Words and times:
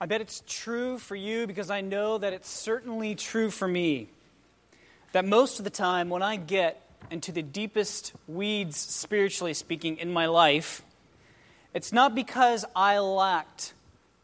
I 0.00 0.06
bet 0.06 0.20
it's 0.20 0.42
true 0.46 0.98
for 0.98 1.16
you 1.16 1.46
because 1.46 1.70
I 1.70 1.80
know 1.80 2.18
that 2.18 2.32
it's 2.32 2.48
certainly 2.48 3.14
true 3.16 3.50
for 3.50 3.66
me. 3.66 4.08
That 5.12 5.24
most 5.24 5.58
of 5.58 5.64
the 5.64 5.70
time, 5.70 6.08
when 6.08 6.22
I 6.22 6.36
get 6.36 6.80
into 7.10 7.32
the 7.32 7.42
deepest 7.42 8.12
weeds, 8.28 8.76
spiritually 8.76 9.54
speaking, 9.54 9.96
in 9.96 10.12
my 10.12 10.26
life, 10.26 10.82
it's 11.74 11.92
not 11.92 12.14
because 12.14 12.64
I 12.76 12.98
lacked 12.98 13.72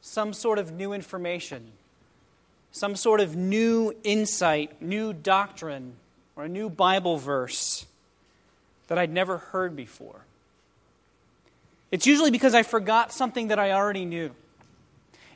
some 0.00 0.32
sort 0.32 0.58
of 0.58 0.72
new 0.72 0.92
information, 0.92 1.72
some 2.70 2.94
sort 2.94 3.20
of 3.20 3.34
new 3.34 3.94
insight, 4.04 4.80
new 4.80 5.12
doctrine, 5.12 5.94
or 6.36 6.44
a 6.44 6.48
new 6.48 6.68
Bible 6.68 7.16
verse 7.16 7.86
that 8.88 8.98
I'd 8.98 9.12
never 9.12 9.38
heard 9.38 9.74
before. 9.74 10.20
It's 11.90 12.06
usually 12.06 12.30
because 12.30 12.54
I 12.54 12.62
forgot 12.62 13.12
something 13.12 13.48
that 13.48 13.58
I 13.58 13.72
already 13.72 14.04
knew. 14.04 14.30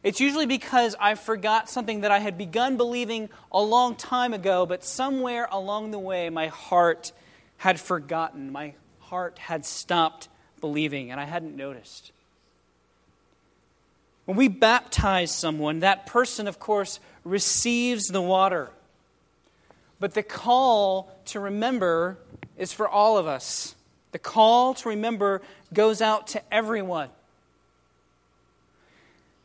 It's 0.02 0.20
usually 0.20 0.46
because 0.46 0.94
I 1.00 1.14
forgot 1.14 1.68
something 1.68 2.02
that 2.02 2.11
I 2.11 2.18
had 2.20 2.39
begun 2.39 2.76
believing 2.76 3.29
a 3.50 3.61
long 3.61 3.96
time 3.96 4.32
ago, 4.32 4.64
but 4.64 4.84
somewhere 4.84 5.48
along 5.50 5.90
the 5.90 5.98
way, 5.98 6.30
my 6.30 6.46
heart 6.48 7.12
had 7.56 7.80
forgotten. 7.80 8.53
My 8.53 8.75
heart 9.00 9.39
had 9.39 9.66
stopped 9.66 10.29
believing, 10.61 11.11
and 11.11 11.20
I 11.20 11.25
hadn't 11.25 11.56
noticed. 11.56 12.12
When 14.25 14.36
we 14.36 14.48
baptize 14.48 15.34
someone, 15.34 15.80
that 15.80 16.06
person, 16.06 16.46
of 16.46 16.61
course, 16.61 17.00
receives 17.25 18.08
the 18.08 18.20
water. 18.20 18.70
But 19.98 20.14
the 20.14 20.22
call 20.22 21.11
to 21.26 21.40
remember 21.40 22.18
is 22.56 22.72
for 22.72 22.89
all 22.89 23.18
of 23.18 23.26
us. 23.26 23.75
The 24.12 24.18
call 24.18 24.75
to 24.75 24.90
remember 24.90 25.42
goes 25.72 26.00
out 26.00 26.28
to 26.28 26.54
everyone. 26.54 27.08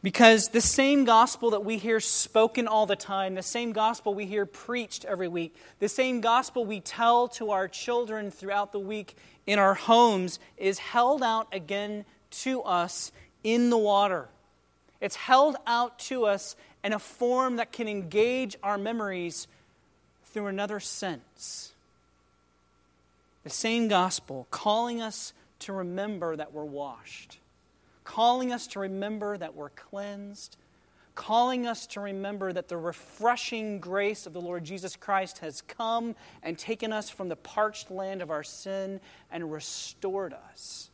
Because 0.03 0.49
the 0.49 0.59
same 0.59 1.05
gospel 1.05 1.51
that 1.51 1.63
we 1.63 1.77
hear 1.77 2.01
spoken 2.01 2.67
all 2.67 2.85
the 2.85 2.95
time, 2.95 3.35
the 3.35 3.41
same 3.41 3.71
gospel 3.71 4.13
we 4.13 4.25
hear 4.25 4.45
preached 4.45 5.05
every 5.05 5.29
week, 5.29 5.55
the 5.79 5.87
same 5.87 6.19
gospel 6.19 6.65
we 6.65 6.81
tell 6.81 7.29
to 7.29 7.51
our 7.51 7.69
children 7.69 8.29
throughout 8.29 8.73
the 8.73 8.79
week 8.79 9.15
in 9.47 9.59
our 9.59 9.73
homes 9.73 10.39
is 10.57 10.77
held 10.77 11.23
out 11.23 11.47
again 11.53 12.03
to 12.31 12.61
us 12.63 13.13
in 13.45 13.69
the 13.69 13.77
water. 13.77 14.27
It's 14.99 15.15
held 15.15 15.55
out 15.65 15.99
to 15.99 16.25
us 16.25 16.57
in 16.83 16.91
a 16.91 16.99
form 16.99 17.55
that 17.55 17.71
can 17.71 17.87
engage 17.87 18.57
our 18.61 18.77
memories 18.77 19.47
through 20.25 20.47
another 20.47 20.81
sense. 20.81 21.71
The 23.45 23.49
same 23.49 23.87
gospel 23.87 24.47
calling 24.51 25.01
us 25.01 25.31
to 25.59 25.71
remember 25.71 26.35
that 26.35 26.51
we're 26.51 26.65
washed 26.65 27.37
calling 28.03 28.51
us 28.51 28.67
to 28.67 28.79
remember 28.79 29.37
that 29.37 29.55
we're 29.55 29.69
cleansed, 29.69 30.57
calling 31.15 31.67
us 31.67 31.85
to 31.87 31.99
remember 31.99 32.51
that 32.51 32.67
the 32.67 32.77
refreshing 32.77 33.79
grace 33.79 34.25
of 34.25 34.33
the 34.33 34.41
Lord 34.41 34.63
Jesus 34.63 34.95
Christ 34.95 35.39
has 35.39 35.61
come 35.61 36.15
and 36.41 36.57
taken 36.57 36.91
us 36.91 37.09
from 37.09 37.29
the 37.29 37.35
parched 37.35 37.91
land 37.91 38.21
of 38.21 38.31
our 38.31 38.43
sin 38.43 38.99
and 39.31 39.51
restored 39.51 40.33
us. 40.33 40.89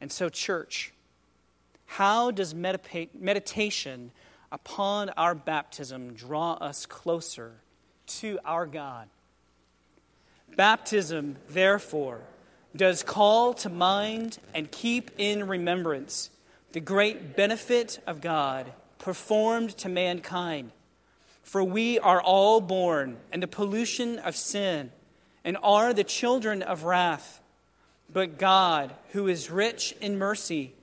And 0.00 0.12
so, 0.12 0.28
church, 0.28 0.92
how 1.86 2.30
does 2.30 2.54
meditation 2.54 4.10
upon 4.52 5.08
our 5.10 5.34
baptism 5.34 6.14
draw 6.14 6.52
us 6.54 6.86
closer 6.86 7.52
to 8.06 8.38
our 8.44 8.66
God? 8.66 9.08
Baptism, 10.54 11.36
therefore, 11.48 12.20
does 12.76 13.02
call 13.02 13.54
to 13.54 13.68
mind 13.68 14.38
and 14.54 14.70
keep 14.70 15.10
in 15.18 15.46
remembrance 15.46 16.30
the 16.72 16.80
great 16.80 17.36
benefit 17.36 18.00
of 18.06 18.20
God 18.20 18.72
performed 18.98 19.70
to 19.78 19.88
mankind. 19.88 20.72
For 21.42 21.62
we 21.62 21.98
are 21.98 22.20
all 22.20 22.60
born 22.60 23.16
in 23.32 23.40
the 23.40 23.46
pollution 23.46 24.18
of 24.18 24.36
sin 24.36 24.90
and 25.44 25.56
are 25.62 25.94
the 25.94 26.04
children 26.04 26.62
of 26.62 26.84
wrath. 26.84 27.40
But 28.12 28.38
God, 28.38 28.94
who 29.12 29.28
is 29.28 29.50
rich 29.50 29.94
in 30.00 30.18
mercy, 30.18 30.74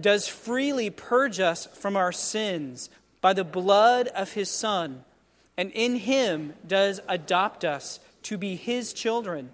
does 0.00 0.28
freely 0.28 0.88
purge 0.88 1.40
us 1.40 1.66
from 1.66 1.96
our 1.96 2.12
sins 2.12 2.90
by 3.20 3.32
the 3.32 3.44
blood 3.44 4.08
of 4.08 4.32
his 4.32 4.50
Son, 4.50 5.04
and 5.56 5.70
in 5.72 5.96
him 5.96 6.54
does 6.66 7.00
adopt 7.08 7.64
us 7.64 8.00
to 8.22 8.38
be 8.38 8.56
his 8.56 8.92
children 8.92 9.50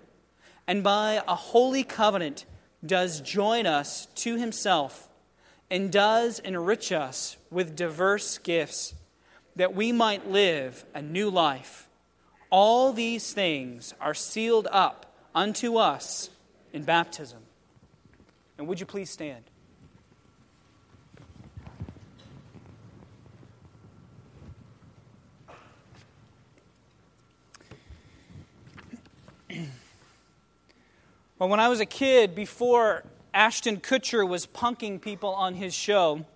and 0.67 0.83
by 0.83 1.23
a 1.27 1.35
holy 1.35 1.85
covenant 1.85 2.45
does 2.85 3.21
join 3.21 3.67
us 3.67 4.07
to 4.15 4.37
himself 4.37 5.09
and 5.71 5.93
does 5.93 6.39
enrich 6.41 6.91
us 6.93 7.37
with 7.51 7.77
diverse 7.77 8.39
gifts 8.39 8.95
that 9.57 9.75
we 9.75 9.93
might 9.93 10.31
live 10.31 10.85
a 10.95 11.03
new 11.03 11.31
life. 11.31 11.89
All 12.51 12.93
these 12.93 13.33
things 13.33 13.95
are 14.01 14.15
sealed 14.15 14.67
up 14.73 15.15
unto 15.35 15.77
us 15.77 16.31
in 16.73 16.83
baptism. 16.83 17.41
And 18.59 18.67
would 18.67 18.81
you 18.81 18.87
please 18.87 19.11
stand? 19.11 19.45
Well, 31.41 31.49
when 31.49 31.59
I 31.59 31.69
was 31.69 31.81
a 31.81 31.87
kid, 31.87 32.35
before 32.35 33.03
Ashton 33.33 33.79
Kutcher 33.79 34.29
was 34.29 34.47
punking 34.47 35.01
people 35.01 35.31
on 35.31 35.55
his 35.55 35.73
show, 35.73 36.27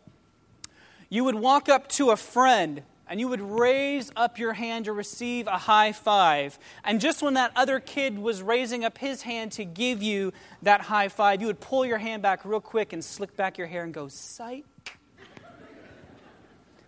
you 1.11 1.25
would 1.25 1.35
walk 1.35 1.69
up 1.69 1.89
to 1.91 2.09
a 2.09 2.17
friend 2.17 2.83
and 3.07 3.21
you 3.21 3.29
would 3.29 3.43
raise 3.43 4.11
up 4.17 4.39
your 4.39 4.55
hand 4.55 4.87
to 4.87 4.95
receive 4.95 5.47
a 5.47 5.59
high 5.59 5.93
five. 5.93 6.59
And 6.85 7.03
just 7.03 7.23
when 7.23 7.35
that 7.35 7.53
other 7.55 7.81
kid 7.81 8.19
was 8.19 8.41
raising 8.41 8.83
up 8.83 8.97
his 8.97 9.21
hand 9.21 9.53
to 9.53 9.67
give 9.67 10.03
you 10.03 10.33
that 10.63 10.81
high 10.81 11.09
five, 11.09 11.43
you 11.43 11.49
would 11.49 11.61
pull 11.61 11.85
your 11.85 11.99
hand 11.99 12.23
back 12.23 12.43
real 12.47 12.59
quick 12.59 12.95
and 12.95 13.05
slick 13.05 13.37
back 13.37 13.59
your 13.59 13.67
hair 13.67 13.85
and 13.85 13.93
go, 13.93 14.09
sight. 14.09 14.65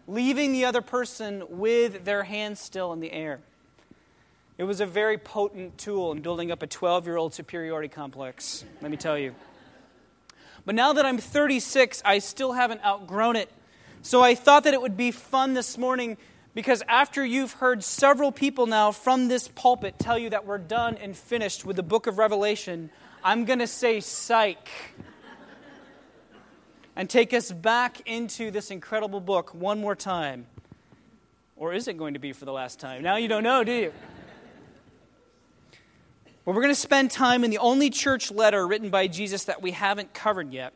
Leaving 0.09 0.53
the 0.53 0.65
other 0.65 0.81
person 0.81 1.45
with 1.51 2.07
their 2.07 2.23
hand 2.23 2.57
still 2.57 2.95
in 2.95 3.01
the 3.01 3.13
air. 3.13 3.41
It 4.59 4.65
was 4.65 4.81
a 4.81 4.87
very 4.87 5.19
potent 5.19 5.77
tool 5.77 6.13
in 6.13 6.23
building 6.23 6.51
up 6.51 6.63
a 6.63 6.67
12 6.67 7.07
year 7.07 7.17
old 7.17 7.35
superiority 7.35 7.89
complex, 7.89 8.65
let 8.81 8.91
me 8.91 8.97
tell 8.97 9.19
you. 9.19 9.35
But 10.65 10.75
now 10.75 10.95
that 10.95 11.05
I'm 11.05 11.19
36, 11.19 12.03
I 12.05 12.19
still 12.21 12.53
haven't 12.53 12.83
outgrown 12.85 13.37
it. 13.37 13.51
So 14.01 14.23
I 14.23 14.35
thought 14.35 14.65
that 14.65 14.73
it 14.73 14.81
would 14.81 14.97
be 14.97 15.11
fun 15.11 15.53
this 15.53 15.77
morning 15.77 16.17
because 16.55 16.83
after 16.89 17.25
you've 17.25 17.53
heard 17.53 17.85
several 17.85 18.33
people 18.33 18.67
now 18.67 18.93
from 18.93 19.29
this 19.29 19.47
pulpit 19.47 19.99
tell 19.99 20.19
you 20.19 20.31
that 20.31 20.47
we're 20.47 20.57
done 20.57 20.97
and 20.97 21.15
finished 21.15 21.67
with 21.67 21.77
the 21.77 21.83
book 21.83 22.07
of 22.07 22.17
Revelation, 22.17 22.89
I'm 23.23 23.45
going 23.45 23.59
to 23.59 23.67
say 23.67 24.01
psych 24.01 24.69
and 26.97 27.11
take 27.11 27.35
us 27.35 27.53
back 27.53 28.01
into 28.09 28.51
this 28.51 28.71
incredible 28.71 29.21
book 29.21 29.55
one 29.55 29.79
more 29.81 29.95
time. 29.95 30.47
Or 31.57 31.75
is 31.75 31.89
it 31.89 31.99
going 31.99 32.15
to 32.15 32.21
be 32.21 32.33
for 32.33 32.47
the 32.47 32.53
last 32.53 32.81
time? 32.81 33.03
Now 33.03 33.17
you 33.17 33.29
don't 33.29 33.43
know, 33.43 33.63
do 33.63 33.73
you? 33.73 33.93
Well, 36.47 36.55
we're 36.55 36.63
going 36.63 36.75
to 36.75 36.81
spend 36.81 37.11
time 37.11 37.43
in 37.43 37.51
the 37.51 37.59
only 37.59 37.91
church 37.91 38.31
letter 38.31 38.65
written 38.69 38.89
by 38.89 39.09
Jesus 39.09 39.47
that 39.47 39.63
we 39.63 39.73
haven't 39.73 40.15
covered 40.15 40.53
yet. 40.53 40.73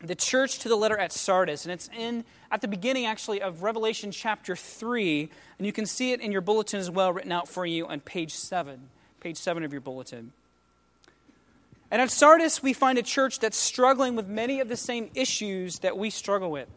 The 0.00 0.14
church 0.14 0.60
to 0.60 0.68
the 0.68 0.76
letter 0.76 0.96
at 0.96 1.12
Sardis, 1.12 1.64
and 1.64 1.72
it's 1.72 1.90
in 1.98 2.24
at 2.48 2.60
the 2.60 2.68
beginning 2.68 3.04
actually 3.04 3.42
of 3.42 3.64
Revelation 3.64 4.12
chapter 4.12 4.54
3, 4.54 5.28
and 5.58 5.66
you 5.66 5.72
can 5.72 5.86
see 5.86 6.12
it 6.12 6.20
in 6.20 6.30
your 6.30 6.42
bulletin 6.42 6.78
as 6.78 6.92
well 6.92 7.12
written 7.12 7.32
out 7.32 7.48
for 7.48 7.66
you 7.66 7.88
on 7.88 7.98
page 7.98 8.34
7, 8.34 8.88
page 9.18 9.36
7 9.36 9.64
of 9.64 9.72
your 9.72 9.80
bulletin. 9.80 10.30
And 11.90 12.00
at 12.00 12.12
Sardis, 12.12 12.62
we 12.62 12.72
find 12.72 12.96
a 12.96 13.02
church 13.02 13.40
that's 13.40 13.56
struggling 13.56 14.14
with 14.14 14.28
many 14.28 14.60
of 14.60 14.68
the 14.68 14.76
same 14.76 15.10
issues 15.16 15.80
that 15.80 15.98
we 15.98 16.08
struggle 16.08 16.52
with 16.52 16.68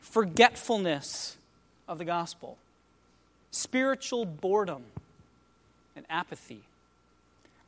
forgetfulness 0.00 1.36
of 1.86 1.98
the 1.98 2.06
gospel, 2.06 2.56
spiritual 3.50 4.24
boredom, 4.24 4.84
and 5.96 6.04
apathy. 6.08 6.62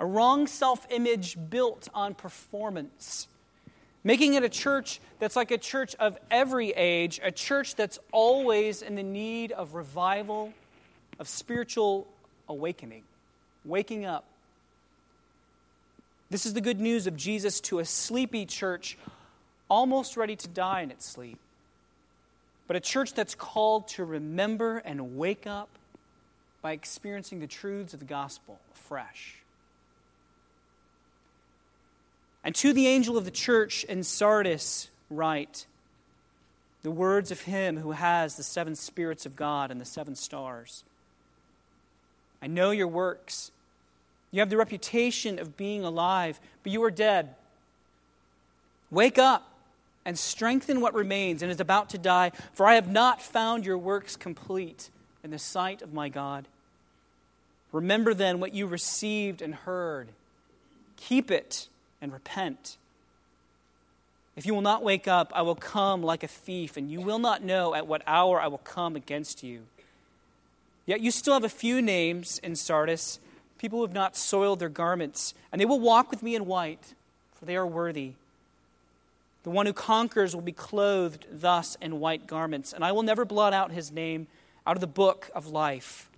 A 0.01 0.07
wrong 0.07 0.47
self 0.47 0.87
image 0.91 1.37
built 1.51 1.89
on 1.95 2.15
performance, 2.15 3.29
making 4.03 4.35
it 4.35 4.43
a 4.43 4.49
church 4.49 5.01
that's 5.19 5.37
like 5.37 5.51
a 5.51 5.59
church 5.59 5.95
of 5.97 6.19
every 6.31 6.71
age, 6.71 7.21
a 7.23 7.31
church 7.31 7.77
that's 7.77 7.99
always 8.13 8.83
in 8.83 8.97
the 8.97 9.03
need 9.03 9.53
of 9.53 9.75
revival, 9.75 10.53
of 11.19 11.29
spiritual 11.29 12.07
awakening, 12.49 13.03
waking 13.65 14.05
up. 14.05 14.25
This 16.31 16.47
is 16.47 16.55
the 16.55 16.61
good 16.61 16.81
news 16.81 17.07
of 17.07 17.17
Jesus 17.17 17.61
to 17.63 17.79
a 17.79 17.85
sleepy 17.85 18.47
church 18.47 18.99
almost 19.69 20.17
ready 20.17 20.37
to 20.37 20.49
die 20.49 20.81
in 20.83 20.91
its 20.91 21.07
sleep, 21.07 21.39
but 22.67 22.77
a 22.77 22.81
church 22.81 23.15
that's 23.15 23.35
called 23.35 23.89
to 23.89 24.05
remember 24.05 24.79
and 24.79 25.17
wake 25.17 25.47
up 25.47 25.69
by 26.65 26.73
experiencing 26.73 27.41
the 27.41 27.47
truths 27.47 27.93
of 27.93 28.01
the 28.01 28.07
gospel 28.07 28.59
afresh. 28.75 29.35
And 32.43 32.55
to 32.55 32.73
the 32.73 32.87
angel 32.87 33.19
of 33.19 33.27
the 33.27 33.31
church 33.31 33.85
in 33.85 34.03
Sardis, 34.03 34.89
write 35.11 35.67
the 36.83 36.91
words 36.91 37.31
of 37.31 37.43
him 37.43 37.77
who 37.77 37.93
has 37.93 38.37
the 38.37 38.43
seven 38.43 38.75
spirits 38.77 39.27
of 39.27 39.37
God 39.37 39.71
and 39.71 39.79
the 39.79 39.85
seven 39.85 40.15
stars. 40.17 40.85
I 42.41 42.47
know 42.47 42.71
your 42.71 42.89
works. 42.89 43.51
You 44.31 44.41
have 44.41 44.49
the 44.49 44.57
reputation 44.57 45.39
of 45.39 45.59
being 45.59 45.85
alive, 45.85 46.41
but 46.63 46.73
you 46.73 46.83
are 46.83 46.91
dead. 46.91 47.35
Wake 48.91 49.19
up 49.19 49.53
and 50.07 50.19
strengthen 50.19 50.81
what 50.81 50.95
remains 50.95 51.43
and 51.43 51.53
is 51.53 51.61
about 51.61 51.91
to 51.91 51.99
die, 51.99 52.33
for 52.55 52.67
I 52.67 52.77
have 52.77 52.91
not 52.91 53.21
found 53.21 53.67
your 53.67 53.77
works 53.77 54.17
complete 54.17 54.89
in 55.23 55.31
the 55.31 55.39
sight 55.39 55.83
of 55.83 55.93
my 55.93 56.09
God. 56.09 56.47
Remember 57.75 58.15
then 58.15 58.39
what 58.39 58.55
you 58.55 58.69
received 58.69 59.43
and 59.43 59.53
heard. 59.53 60.11
Keep 60.97 61.33
it 61.33 61.67
and 62.01 62.13
repent. 62.13 62.77
If 64.37 64.47
you 64.47 64.55
will 64.55 64.63
not 64.63 64.85
wake 64.85 65.09
up, 65.09 65.33
I 65.35 65.43
will 65.43 65.57
come 65.57 66.01
like 66.01 66.23
a 66.23 66.29
thief, 66.29 66.77
and 66.77 66.89
you 66.89 67.01
will 67.01 67.19
not 67.19 67.43
know 67.43 67.75
at 67.75 67.89
what 67.89 68.03
hour 68.07 68.41
I 68.41 68.47
will 68.47 68.59
come 68.59 68.95
against 68.95 69.43
you. 69.43 69.63
Yet 70.87 71.01
you 71.01 71.11
still 71.11 71.35
have 71.35 71.43
a 71.43 71.49
few 71.49 71.83
names 71.83 72.39
in 72.45 72.55
Sardis, 72.55 73.19
people 73.59 73.81
who 73.81 73.85
have 73.85 73.93
not 73.93 74.17
soiled 74.17 74.61
their 74.61 74.69
garments, 74.69 75.35
and 75.51 75.61
they 75.61 75.67
will 75.67 75.81
walk 75.81 76.13
with 76.13 76.23
me 76.23 76.37
in 76.37 76.47
white, 76.47 76.95
for 77.33 77.45
they 77.45 77.57
are 77.57 77.67
worthy. 77.67 78.13
The 79.43 79.51
one 79.51 79.67
who 79.67 79.73
conquers 79.73 80.33
will 80.33 80.43
be 80.43 80.53
clothed 80.53 81.27
thus 81.29 81.77
in 81.81 81.99
white 81.99 82.29
garments, 82.29 82.73
and 82.73 82.85
I 82.85 82.93
will 82.93 83.03
never 83.03 83.25
blot 83.25 83.53
out 83.53 83.73
his 83.73 83.91
name 83.91 84.29
out 84.65 84.77
of 84.77 84.81
the 84.81 84.87
book 84.87 85.29
of 85.35 85.49
life. 85.49 86.09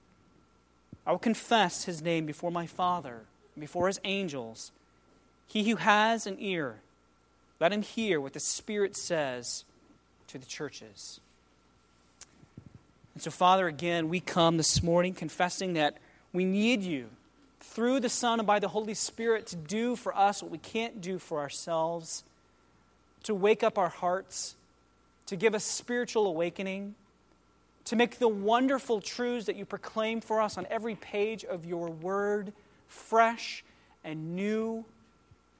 I 1.06 1.12
will 1.12 1.19
confess 1.19 1.85
his 1.85 2.03
name 2.03 2.26
before 2.26 2.50
my 2.50 2.67
Father, 2.67 3.23
and 3.55 3.61
before 3.61 3.87
his 3.87 4.00
angels. 4.05 4.73
He 5.47 5.70
who 5.70 5.76
has 5.76 6.26
an 6.26 6.37
ear, 6.41 6.81
let 7.61 7.73
him 7.73 7.82
hear 7.82 8.20
what 8.20 8.32
the 8.32 8.41
Spirit 8.41 8.97
says 8.97 9.64
to 10.26 10.38
the 10.38 10.47
churches. 10.47 11.20
And 13.14 13.23
so, 13.23 13.31
Father, 13.31 13.69
again, 13.69 14.08
we 14.08 14.20
come 14.20 14.56
this 14.56 14.82
morning 14.82 15.14
confessing 15.14 15.75
that 15.75 15.97
we 16.32 16.44
need 16.44 16.82
you 16.82 17.08
through 17.61 18.00
the 18.00 18.08
Son 18.08 18.41
and 18.41 18.47
by 18.47 18.58
the 18.58 18.69
Holy 18.69 18.94
Spirit 18.94 19.47
to 19.47 19.56
do 19.56 19.97
for 19.97 20.14
us 20.17 20.43
what 20.43 20.50
we 20.50 20.58
can't 20.58 21.00
do 21.00 21.19
for 21.19 21.38
ourselves, 21.38 22.25
to 23.23 23.35
wake 23.35 23.62
up 23.62 23.79
our 23.79 23.88
hearts, 23.88 24.56
to 25.26 25.37
give 25.37 25.55
us 25.55 25.64
spiritual 25.64 26.26
awakening, 26.26 26.94
to 27.86 27.96
make 27.96 28.18
the 28.18 28.28
wonderful 28.28 29.00
truths 29.00 29.46
that 29.46 29.56
you 29.56 29.64
proclaim 29.64 30.20
for 30.20 30.40
us 30.40 30.58
on 30.58 30.66
every 30.70 30.94
page 30.94 31.44
of 31.44 31.64
your 31.64 31.88
word 31.88 32.52
fresh 32.88 33.64
and 34.04 34.36
new 34.36 34.84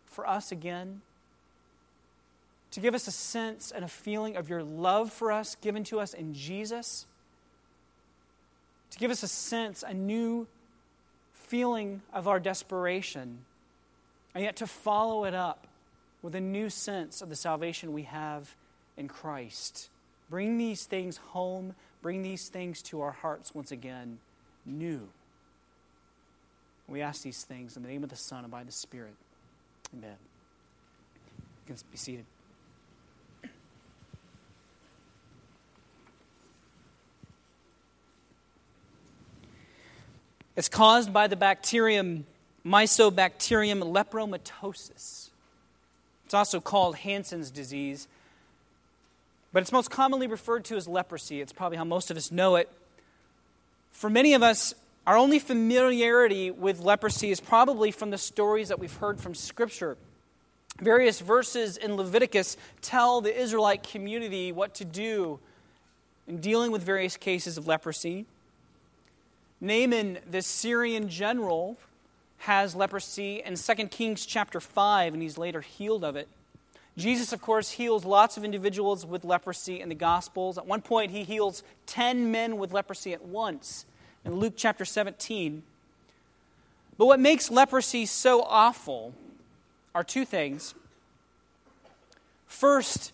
for 0.07 0.27
us 0.29 0.53
again. 0.53 1.01
To 2.73 2.81
give 2.81 2.95
us 2.95 3.07
a 3.07 3.13
sense 3.13 3.71
and 3.71 3.85
a 3.85 3.89
feeling 3.89 4.37
of 4.37 4.49
your 4.49 4.63
love 4.63 5.13
for 5.13 5.33
us 5.33 5.55
given 5.57 5.85
to 5.85 6.01
us 6.01 6.15
in 6.15 6.35
Jesus, 6.35 7.07
to 8.91 8.99
give 8.99 9.11
us 9.11 9.23
a 9.23 9.29
sense, 9.29 9.85
a 9.87 9.95
new 9.95 10.47
feeling 11.33 12.03
of 12.13 12.29
our 12.29 12.41
desperation, 12.41 13.39
and 14.35 14.45
yet 14.45 14.57
to 14.57 14.67
follow 14.67 15.25
it 15.25 15.35
up 15.35 15.67
with 16.23 16.35
a 16.35 16.41
new 16.41 16.69
sense 16.69 17.23
of 17.23 17.29
the 17.29 17.37
salvation 17.37 17.93
we 17.93 18.03
have 18.03 18.55
in 18.97 19.07
Christ. 19.07 19.89
Bring 20.29 20.59
these 20.59 20.85
things 20.85 21.19
home, 21.19 21.75
bring 22.07 22.23
these 22.23 22.49
things 22.49 22.83
to 22.83 23.01
our 23.01 23.11
hearts 23.11 23.53
once 23.53 23.73
again, 23.73 24.19
new. 24.65 25.09
We 26.87 27.03
ask 27.03 27.25
these 27.25 27.43
things 27.43 27.77
in 27.77 27.83
the 27.83 27.89
name 27.89 28.05
of 28.05 28.11
the 28.11 28.15
Son 28.15 28.45
and 28.45 28.51
by 28.53 28.63
the 28.63 28.71
Spirit. 28.71 29.17
Amen. 29.93 30.15
You 31.67 31.75
can 31.75 31.77
be 31.91 31.97
seated. 31.97 32.25
It's 40.55 40.69
caused 40.69 41.13
by 41.13 41.27
the 41.27 41.35
bacterium 41.35 42.25
Mycobacterium 42.65 43.83
lepromatosis. 43.83 45.31
It's 46.25 46.35
also 46.35 46.61
called 46.61 46.99
Hansen's 46.99 47.51
disease, 47.51 48.07
but 49.57 49.63
it's 49.63 49.73
most 49.73 49.91
commonly 49.91 50.27
referred 50.27 50.67
to 50.67 50.77
as 50.77 50.87
leprosy. 50.87 51.41
It's 51.41 51.51
probably 51.51 51.79
how 51.79 51.85
most 51.85 52.11
of 52.11 52.17
us 52.19 52.31
know 52.31 52.57
it. 52.57 52.71
For 53.91 54.11
many 54.11 54.35
of 54.35 54.43
us, 54.43 54.75
our 55.07 55.17
only 55.17 55.39
familiarity 55.39 56.51
with 56.51 56.81
leprosy 56.81 57.31
is 57.31 57.41
probably 57.41 57.91
from 57.91 58.11
the 58.11 58.19
stories 58.19 58.69
that 58.69 58.79
we've 58.79 58.93
heard 58.93 59.19
from 59.19 59.35
Scripture. 59.35 59.97
Various 60.79 61.21
verses 61.21 61.79
in 61.79 61.97
Leviticus 61.97 62.59
tell 62.83 63.23
the 63.23 63.35
Israelite 63.35 63.83
community 63.83 64.53
what 64.53 64.75
to 64.75 64.85
do 64.85 65.41
in 66.29 66.37
dealing 66.43 66.71
with 66.71 66.83
various 66.83 67.17
cases 67.17 67.57
of 67.57 67.67
leprosy. 67.67 68.27
Naaman, 69.63 70.19
the 70.31 70.43
Syrian 70.43 71.09
general, 71.09 71.79
has 72.41 72.75
leprosy 72.75 73.41
in 73.43 73.57
2 73.57 73.75
Kings 73.89 74.27
chapter 74.27 74.61
5, 74.61 75.15
and 75.15 75.23
he's 75.23 75.39
later 75.39 75.63
healed 75.63 76.05
of 76.05 76.15
it. 76.15 76.29
Jesus, 76.97 77.33
of 77.33 77.43
course, 77.43 77.73
heals 77.73 78.05
lots 78.05 78.37
of 78.37 78.45
individuals 78.45 79.05
with 79.05 79.25
leprosy 79.25 79.81
in 79.81 79.89
the 79.89 79.95
Gospels. 79.95 80.57
At 80.57 80.67
one 80.67 80.81
point, 80.81 81.11
he 81.11 81.25
heals 81.25 81.63
10 81.87 82.31
men 82.31 82.57
with 82.57 82.73
leprosy 82.73 83.13
at 83.13 83.23
once 83.23 83.85
in 84.25 84.37
Luke 84.37 84.55
chapter 84.57 84.85
17. 84.85 85.63
But 86.97 87.07
what 87.07 87.21
makes 87.21 87.51
leprosy 87.51 88.07
so 88.07 88.43
awful 88.43 89.13
are 89.95 90.03
two 90.03 90.25
things. 90.25 90.75
First, 92.47 93.13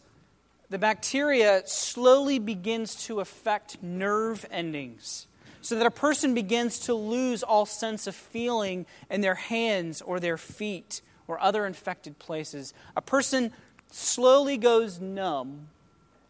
the 0.71 0.79
bacteria 0.79 1.63
slowly 1.67 2.39
begins 2.39 2.95
to 3.07 3.21
affect 3.21 3.83
nerve 3.83 4.47
endings 4.51 5.27
so 5.61 5.77
that 5.77 5.87
a 5.87 5.91
person 5.91 6.35
begins 6.35 6.79
to 6.81 6.95
lose 6.95 7.43
all 7.43 7.67
sense 7.67 8.07
of 8.07 8.15
feeling 8.15 8.87
in 9.11 9.21
their 9.21 9.35
hands 9.35 10.03
or 10.03 10.19
their 10.19 10.37
feet 10.37 11.03
or 11.29 11.41
other 11.41 11.67
infected 11.67 12.19
places. 12.19 12.75
A 12.97 13.01
person 13.01 13.53
slowly 13.95 14.57
goes 14.57 15.01
numb 15.01 15.69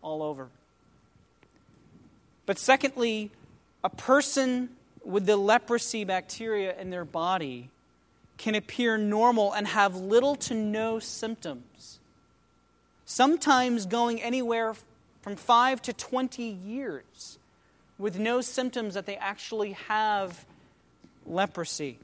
all 0.03 0.23
over. 0.23 0.49
But 2.47 2.59
secondly, 2.59 3.31
a 3.85 3.91
person 3.91 4.71
with 5.05 5.27
the 5.27 5.37
leprosy 5.37 6.05
bacteria 6.05 6.79
in 6.79 6.91
their 6.91 7.05
body 7.05 7.71
can 8.37 8.55
appear 8.55 8.99
normal 8.99 9.53
and 9.53 9.67
have 9.69 9.95
little 9.95 10.35
to 10.35 10.55
no 10.55 10.99
symptoms, 10.99 12.01
sometimes 13.05 13.87
going 13.87 14.21
anywhere 14.21 14.75
from 15.21 15.37
5 15.37 15.83
to 15.83 15.93
20 15.93 16.43
years 16.43 17.39
with 17.99 18.19
no 18.19 18.41
symptoms 18.41 18.95
that 18.95 19.07
they 19.07 19.17
actually 19.17 19.73
have 19.73 20.45
leprosy. 21.25 21.99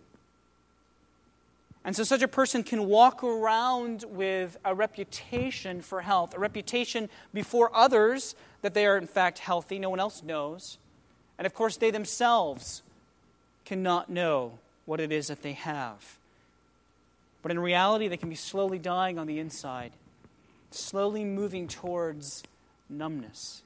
And 1.85 1.95
so, 1.97 2.03
such 2.05 2.23
a 2.23 2.29
person 2.29 2.63
can 2.63 2.87
walk 2.87 3.23
around 3.23 4.05
with 4.09 4.59
a 4.65 4.75
reputation 4.75 5.81
for 5.81 6.03
health, 6.03 6.35
a 6.35 6.39
reputation 6.39 7.09
before 7.33 7.75
others 7.75 8.35
that 8.63 8.75
they 8.75 8.87
are, 8.87 8.99
in 8.99 9.07
fact, 9.07 9.39
healthy. 9.39 9.79
No 9.79 9.91
one 9.91 10.01
else 10.01 10.23
knows. 10.23 10.79
And 11.39 11.47
of 11.47 11.55
course, 11.55 11.77
they 11.77 11.91
themselves 11.91 12.83
cannot 13.65 14.11
know 14.11 14.59
what 14.87 15.01
it 15.01 15.13
is 15.13 15.29
that 15.29 15.43
they 15.43 15.53
have. 15.53 16.19
But 17.43 17.53
in 17.53 17.59
reality, 17.59 18.09
they 18.09 18.17
can 18.17 18.29
be 18.29 18.35
slowly 18.35 18.79
dying 18.79 19.19
on 19.19 19.27
the 19.27 19.39
inside, 19.39 19.93
slowly 20.71 21.25
moving 21.25 21.69
towards 21.69 22.43
numbness. 22.89 23.63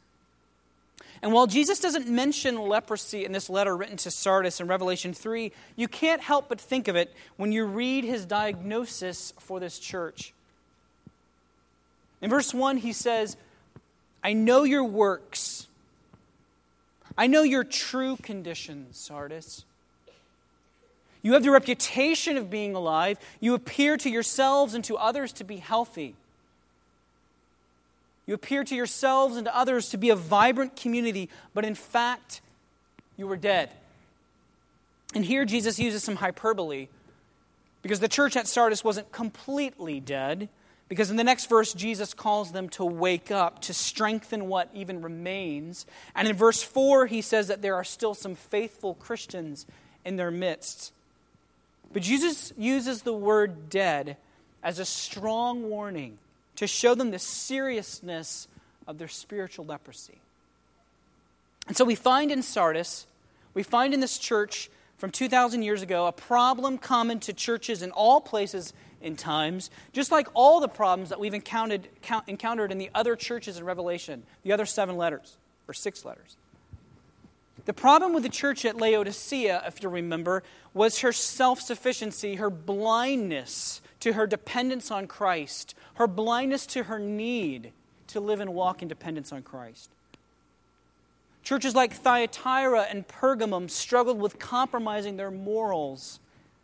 And 1.22 1.32
while 1.32 1.46
Jesus 1.46 1.78
doesn't 1.78 2.08
mention 2.08 2.58
leprosy 2.58 3.24
in 3.24 3.30
this 3.30 3.48
letter 3.48 3.76
written 3.76 3.96
to 3.98 4.10
Sardis 4.10 4.60
in 4.60 4.66
Revelation 4.66 5.14
3, 5.14 5.52
you 5.76 5.86
can't 5.86 6.20
help 6.20 6.48
but 6.48 6.60
think 6.60 6.88
of 6.88 6.96
it 6.96 7.14
when 7.36 7.52
you 7.52 7.64
read 7.64 8.02
his 8.02 8.26
diagnosis 8.26 9.32
for 9.38 9.60
this 9.60 9.78
church. 9.78 10.34
In 12.20 12.28
verse 12.28 12.52
1, 12.52 12.78
he 12.78 12.92
says, 12.92 13.36
I 14.24 14.32
know 14.32 14.64
your 14.64 14.84
works. 14.84 15.68
I 17.16 17.28
know 17.28 17.42
your 17.42 17.62
true 17.62 18.16
condition, 18.16 18.88
Sardis. 18.90 19.64
You 21.22 21.34
have 21.34 21.44
the 21.44 21.52
reputation 21.52 22.36
of 22.36 22.50
being 22.50 22.74
alive. 22.74 23.18
You 23.38 23.54
appear 23.54 23.96
to 23.98 24.10
yourselves 24.10 24.74
and 24.74 24.82
to 24.84 24.96
others 24.96 25.32
to 25.34 25.44
be 25.44 25.58
healthy. 25.58 26.16
You 28.26 28.34
appear 28.34 28.64
to 28.64 28.74
yourselves 28.74 29.36
and 29.36 29.46
to 29.46 29.56
others 29.56 29.90
to 29.90 29.96
be 29.96 30.10
a 30.10 30.16
vibrant 30.16 30.76
community, 30.76 31.28
but 31.54 31.64
in 31.64 31.74
fact, 31.74 32.40
you 33.16 33.26
were 33.26 33.36
dead. 33.36 33.70
And 35.14 35.24
here 35.24 35.44
Jesus 35.44 35.78
uses 35.78 36.02
some 36.02 36.16
hyperbole 36.16 36.88
because 37.82 38.00
the 38.00 38.08
church 38.08 38.36
at 38.36 38.46
Sardis 38.46 38.84
wasn't 38.84 39.12
completely 39.12 40.00
dead. 40.00 40.48
Because 40.88 41.10
in 41.10 41.16
the 41.16 41.24
next 41.24 41.48
verse, 41.48 41.72
Jesus 41.72 42.12
calls 42.12 42.52
them 42.52 42.68
to 42.70 42.84
wake 42.84 43.30
up, 43.30 43.62
to 43.62 43.72
strengthen 43.72 44.48
what 44.48 44.68
even 44.74 45.00
remains. 45.00 45.86
And 46.14 46.28
in 46.28 46.36
verse 46.36 46.62
4, 46.62 47.06
he 47.06 47.22
says 47.22 47.48
that 47.48 47.62
there 47.62 47.76
are 47.76 47.84
still 47.84 48.12
some 48.12 48.34
faithful 48.34 48.92
Christians 48.96 49.64
in 50.04 50.16
their 50.16 50.30
midst. 50.30 50.92
But 51.94 52.02
Jesus 52.02 52.52
uses 52.58 53.02
the 53.02 53.14
word 53.14 53.70
dead 53.70 54.18
as 54.62 54.78
a 54.78 54.84
strong 54.84 55.70
warning 55.70 56.18
to 56.56 56.66
show 56.66 56.94
them 56.94 57.10
the 57.10 57.18
seriousness 57.18 58.48
of 58.86 58.98
their 58.98 59.08
spiritual 59.08 59.64
leprosy. 59.64 60.18
And 61.68 61.76
so 61.76 61.84
we 61.84 61.94
find 61.94 62.30
in 62.30 62.42
Sardis, 62.42 63.06
we 63.54 63.62
find 63.62 63.94
in 63.94 64.00
this 64.00 64.18
church 64.18 64.70
from 64.98 65.10
2,000 65.10 65.62
years 65.62 65.82
ago 65.82 66.06
a 66.06 66.12
problem 66.12 66.78
common 66.78 67.20
to 67.20 67.32
churches 67.32 67.82
in 67.82 67.90
all 67.90 68.20
places 68.20 68.72
and 69.02 69.18
times, 69.18 69.70
just 69.92 70.12
like 70.12 70.28
all 70.34 70.60
the 70.60 70.68
problems 70.68 71.08
that 71.08 71.18
we've 71.18 71.34
encountered, 71.34 71.88
encountered 72.26 72.70
in 72.70 72.78
the 72.78 72.90
other 72.94 73.16
churches 73.16 73.58
in 73.58 73.64
Revelation, 73.64 74.22
the 74.42 74.52
other 74.52 74.66
seven 74.66 74.96
letters, 74.96 75.36
or 75.68 75.74
six 75.74 76.04
letters. 76.04 76.36
The 77.64 77.72
problem 77.72 78.12
with 78.12 78.22
the 78.22 78.28
church 78.28 78.64
at 78.64 78.76
Laodicea, 78.76 79.64
if 79.66 79.82
you 79.82 79.88
remember, 79.88 80.42
was 80.74 81.00
her 81.00 81.12
self 81.12 81.60
sufficiency, 81.60 82.36
her 82.36 82.50
blindness 82.50 83.80
to 84.02 84.14
her 84.14 84.26
dependence 84.26 84.90
on 84.90 85.06
Christ, 85.06 85.76
her 85.94 86.08
blindness 86.08 86.66
to 86.66 86.84
her 86.84 86.98
need 86.98 87.72
to 88.08 88.18
live 88.18 88.40
and 88.40 88.52
walk 88.52 88.82
in 88.82 88.88
dependence 88.88 89.32
on 89.32 89.42
Christ. 89.42 89.90
Churches 91.44 91.76
like 91.76 91.92
Thyatira 91.92 92.82
and 92.82 93.06
Pergamum 93.06 93.70
struggled 93.70 94.18
with 94.18 94.40
compromising 94.40 95.16
their 95.16 95.30
morals 95.30 96.18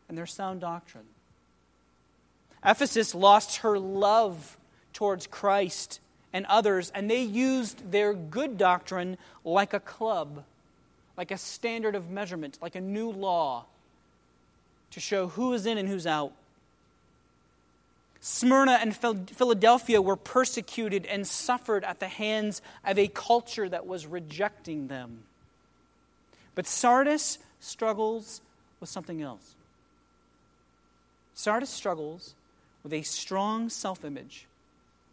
and 0.09 0.19
their 0.19 0.27
sound 0.27 0.61
doctrine. 0.61 1.05
Ephesus 2.65 3.15
lost 3.15 3.59
her 3.59 3.79
love 3.79 4.57
towards 4.93 5.29
Christ 5.29 6.01
and 6.33 6.45
others, 6.47 6.91
and 6.93 7.09
they 7.09 7.23
used 7.23 7.93
their 7.93 8.15
good 8.15 8.59
doctrine 8.59 9.17
like 9.45 9.75
a 9.75 9.81
club, 9.81 10.43
like 11.17 11.31
a 11.31 11.39
standard 11.39 11.95
of 11.95 12.11
measurement, 12.11 12.59
like 12.61 12.75
a 12.75 12.81
new 12.81 13.13
law 13.13 13.65
to 14.91 14.99
show 14.99 15.29
who 15.29 15.53
is 15.53 15.67
in 15.67 15.79
and 15.79 15.89
who's 15.89 16.07
out. 16.07 16.33
Smyrna 18.21 18.79
and 18.81 18.97
Philadelphia 18.97 20.03
were 20.03 20.17
persecuted 20.17 21.07
and 21.07 21.27
suffered 21.27 21.85
at 21.85 22.01
the 22.01 22.09
hands 22.09 22.61
of 22.85 22.99
a 22.99 23.09
culture 23.09 23.69
that 23.69 23.87
was 23.87 24.07
rejecting 24.07 24.89
them. 24.89 25.23
But 26.55 26.67
Sardis 26.67 27.39
struggles 27.61 28.41
with 28.81 28.89
something 28.89 29.23
else. 29.23 29.55
Sardis 31.35 31.71
struggles 31.71 32.35
with 32.83 32.93
a 32.93 33.03
strong 33.03 33.69
self 33.69 34.05
image, 34.05 34.47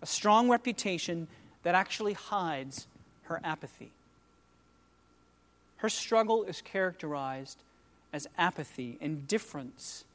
a 0.01 0.07
strong 0.07 0.49
reputation 0.49 1.27
that 1.61 1.75
actually 1.75 2.13
hides 2.13 2.87
her 3.23 3.39
apathy. 3.43 3.91
Her 5.77 5.89
struggle 5.89 6.43
is 6.43 6.61
characterized 6.61 7.59
as 8.11 8.27
apathy, 8.37 8.97
indifference, 9.01 10.05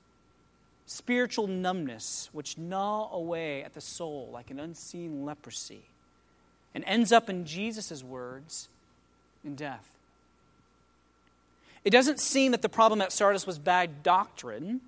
spiritual 0.91 1.47
numbness, 1.47 2.29
which 2.33 2.59
gnaw 2.59 3.09
away 3.13 3.63
at 3.63 3.75
the 3.75 3.81
soul 3.81 4.29
like 4.33 4.51
an 4.51 4.59
unseen 4.59 5.25
leprosy, 5.25 5.83
and 6.75 6.83
ends 6.85 7.13
up, 7.13 7.31
in 7.31 7.45
Jesus' 7.45 8.03
words, 8.03 8.69
in 9.45 9.55
death. 9.55 9.89
It 11.85 11.91
doesn't 11.91 12.19
seem 12.19 12.51
that 12.51 12.63
the 12.63 12.69
problem 12.69 13.01
at 13.01 13.13
Sardis 13.13 13.47
was 13.47 13.57
bad 13.57 14.03
doctrine. 14.03 14.81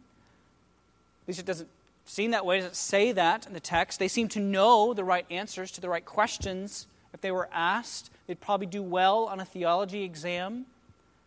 At 1.22 1.28
least 1.28 1.38
it 1.38 1.46
doesn't 1.46 1.68
seem 2.04 2.32
that 2.32 2.44
way. 2.44 2.58
It 2.58 2.62
doesn't 2.62 2.76
say 2.76 3.12
that 3.12 3.46
in 3.46 3.52
the 3.52 3.60
text. 3.60 4.00
They 4.00 4.08
seem 4.08 4.26
to 4.30 4.40
know 4.40 4.92
the 4.92 5.04
right 5.04 5.24
answers 5.30 5.70
to 5.70 5.80
the 5.80 5.88
right 5.88 6.04
questions. 6.04 6.88
If 7.14 7.20
they 7.20 7.30
were 7.30 7.48
asked, 7.52 8.10
they'd 8.26 8.40
probably 8.40 8.66
do 8.66 8.82
well 8.82 9.26
on 9.26 9.38
a 9.38 9.44
theology 9.44 10.02
exam. 10.02 10.66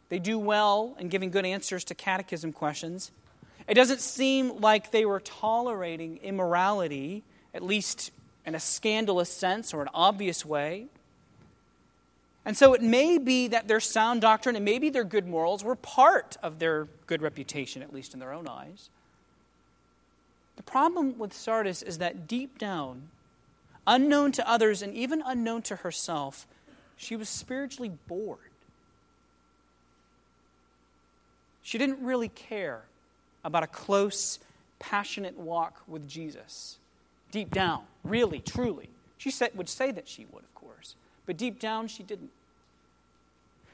They 0.09 0.19
do 0.19 0.37
well 0.37 0.97
in 0.99 1.07
giving 1.07 1.31
good 1.31 1.45
answers 1.45 1.85
to 1.85 1.95
catechism 1.95 2.51
questions. 2.51 3.11
It 3.67 3.73
doesn't 3.73 4.01
seem 4.01 4.59
like 4.59 4.91
they 4.91 5.05
were 5.05 5.19
tolerating 5.19 6.19
immorality, 6.21 7.23
at 7.53 7.63
least 7.63 8.11
in 8.45 8.53
a 8.53 8.59
scandalous 8.59 9.29
sense 9.29 9.73
or 9.73 9.81
an 9.81 9.89
obvious 9.93 10.45
way. 10.45 10.85
And 12.45 12.55
so 12.55 12.73
it 12.73 12.83
may 12.83 13.17
be 13.17 13.47
that 13.47 13.67
their 13.67 13.79
sound 13.79 14.21
doctrine 14.21 14.55
and 14.55 14.63
maybe 14.63 14.91
their 14.91 15.03
good 15.03 15.27
morals 15.27 15.63
were 15.63 15.75
part 15.75 16.37
of 16.43 16.59
their 16.59 16.87
good 17.07 17.23
reputation, 17.23 17.81
at 17.81 17.91
least 17.91 18.13
in 18.13 18.19
their 18.19 18.31
own 18.31 18.47
eyes. 18.47 18.89
The 20.55 20.63
problem 20.63 21.17
with 21.17 21.33
Sardis 21.33 21.81
is 21.81 21.97
that 21.97 22.27
deep 22.27 22.59
down, 22.59 23.09
unknown 23.87 24.31
to 24.33 24.47
others 24.47 24.83
and 24.83 24.93
even 24.93 25.23
unknown 25.25 25.63
to 25.63 25.77
herself, 25.77 26.45
she 26.95 27.15
was 27.15 27.29
spiritually 27.29 27.91
bored. 28.07 28.39
She 31.63 31.79
didn't 31.79 32.05
really 32.05 32.29
care 32.29 32.83
about 33.45 33.63
a 33.63 33.67
close, 33.67 34.39
passionate 34.79 35.37
walk 35.37 35.81
with 35.87 36.09
Jesus. 36.09 36.77
Deep 37.31 37.51
down, 37.51 37.83
really, 38.03 38.39
truly. 38.39 38.89
She 39.17 39.31
said, 39.31 39.51
would 39.55 39.69
say 39.69 39.91
that 39.91 40.07
she 40.09 40.25
would, 40.31 40.43
of 40.43 40.53
course, 40.55 40.95
but 41.25 41.37
deep 41.37 41.59
down, 41.59 41.87
she 41.87 42.03
didn't. 42.03 42.31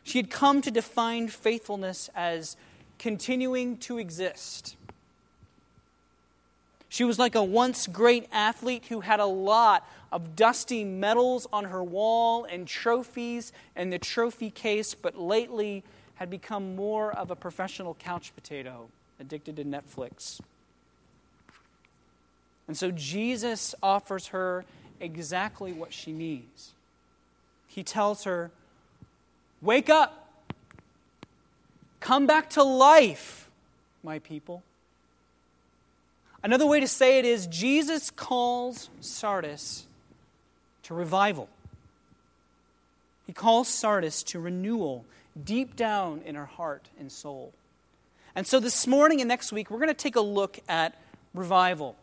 She 0.04 0.18
had 0.18 0.30
come 0.30 0.62
to 0.62 0.72
define 0.72 1.30
faithfulness 1.30 2.10
as 2.16 2.58
continuing 3.00 3.78
to 3.78 3.98
exist. 3.98 4.76
She 6.90 7.06
was 7.06 7.18
like 7.18 7.36
a 7.36 7.44
once 7.44 7.88
great 7.88 8.28
athlete 8.32 8.86
who 8.90 9.00
had 9.00 9.22
a 9.22 9.26
lot 9.26 9.88
of 10.12 10.36
dusty 10.36 10.84
medals 10.84 11.48
on 11.54 11.66
her 11.66 11.82
wall 11.82 12.44
and 12.44 12.68
trophies 12.68 13.54
and 13.76 13.94
the 13.94 14.00
trophy 14.00 14.50
case, 14.50 14.94
but 14.94 15.18
lately 15.18 15.84
had 16.16 16.30
become 16.30 16.76
more 16.76 17.14
of 17.14 17.32
a 17.32 17.36
professional 17.36 17.94
couch 17.96 18.34
potato 18.36 18.90
addicted 19.22 19.56
to 19.56 19.64
Netflix. 19.64 20.42
And 22.68 22.76
so 22.76 22.92
Jesus 22.92 23.74
offers 23.82 24.28
her 24.28 24.66
exactly 25.00 25.72
what 25.72 25.94
she 25.94 26.12
needs. 26.12 26.72
He 27.68 27.84
tells 27.84 28.26
her, 28.26 28.52
Wake 29.62 29.90
up! 29.90 30.18
Come 32.00 32.26
back 32.26 32.50
to 32.52 32.64
life, 32.64 33.50
my 34.04 34.20
people. 34.20 34.64
Another 36.44 36.66
way 36.66 36.80
to 36.80 36.88
say 36.88 37.20
it 37.20 37.26
is 37.26 37.46
Jesus 37.46 38.10
calls 38.10 38.90
Sardis 39.00 39.86
to 40.84 40.96
revival. 40.96 41.48
He 43.28 43.34
calls 43.34 43.68
Sardis 43.68 44.24
to 44.24 44.40
renewal 44.40 45.06
deep 45.42 45.76
down 45.76 46.22
in 46.26 46.34
her 46.36 46.48
heart 46.48 46.90
and 47.00 47.12
soul. 47.12 47.54
And 48.36 48.48
so 48.48 48.60
this 48.60 48.88
morning 48.88 49.20
and 49.20 49.28
next 49.28 49.52
week, 49.52 49.70
we're 49.70 49.80
going 49.80 49.90
to 49.90 49.94
take 49.94 50.16
a 50.16 50.22
look 50.22 50.60
at 50.70 50.96
revival. 51.34 51.96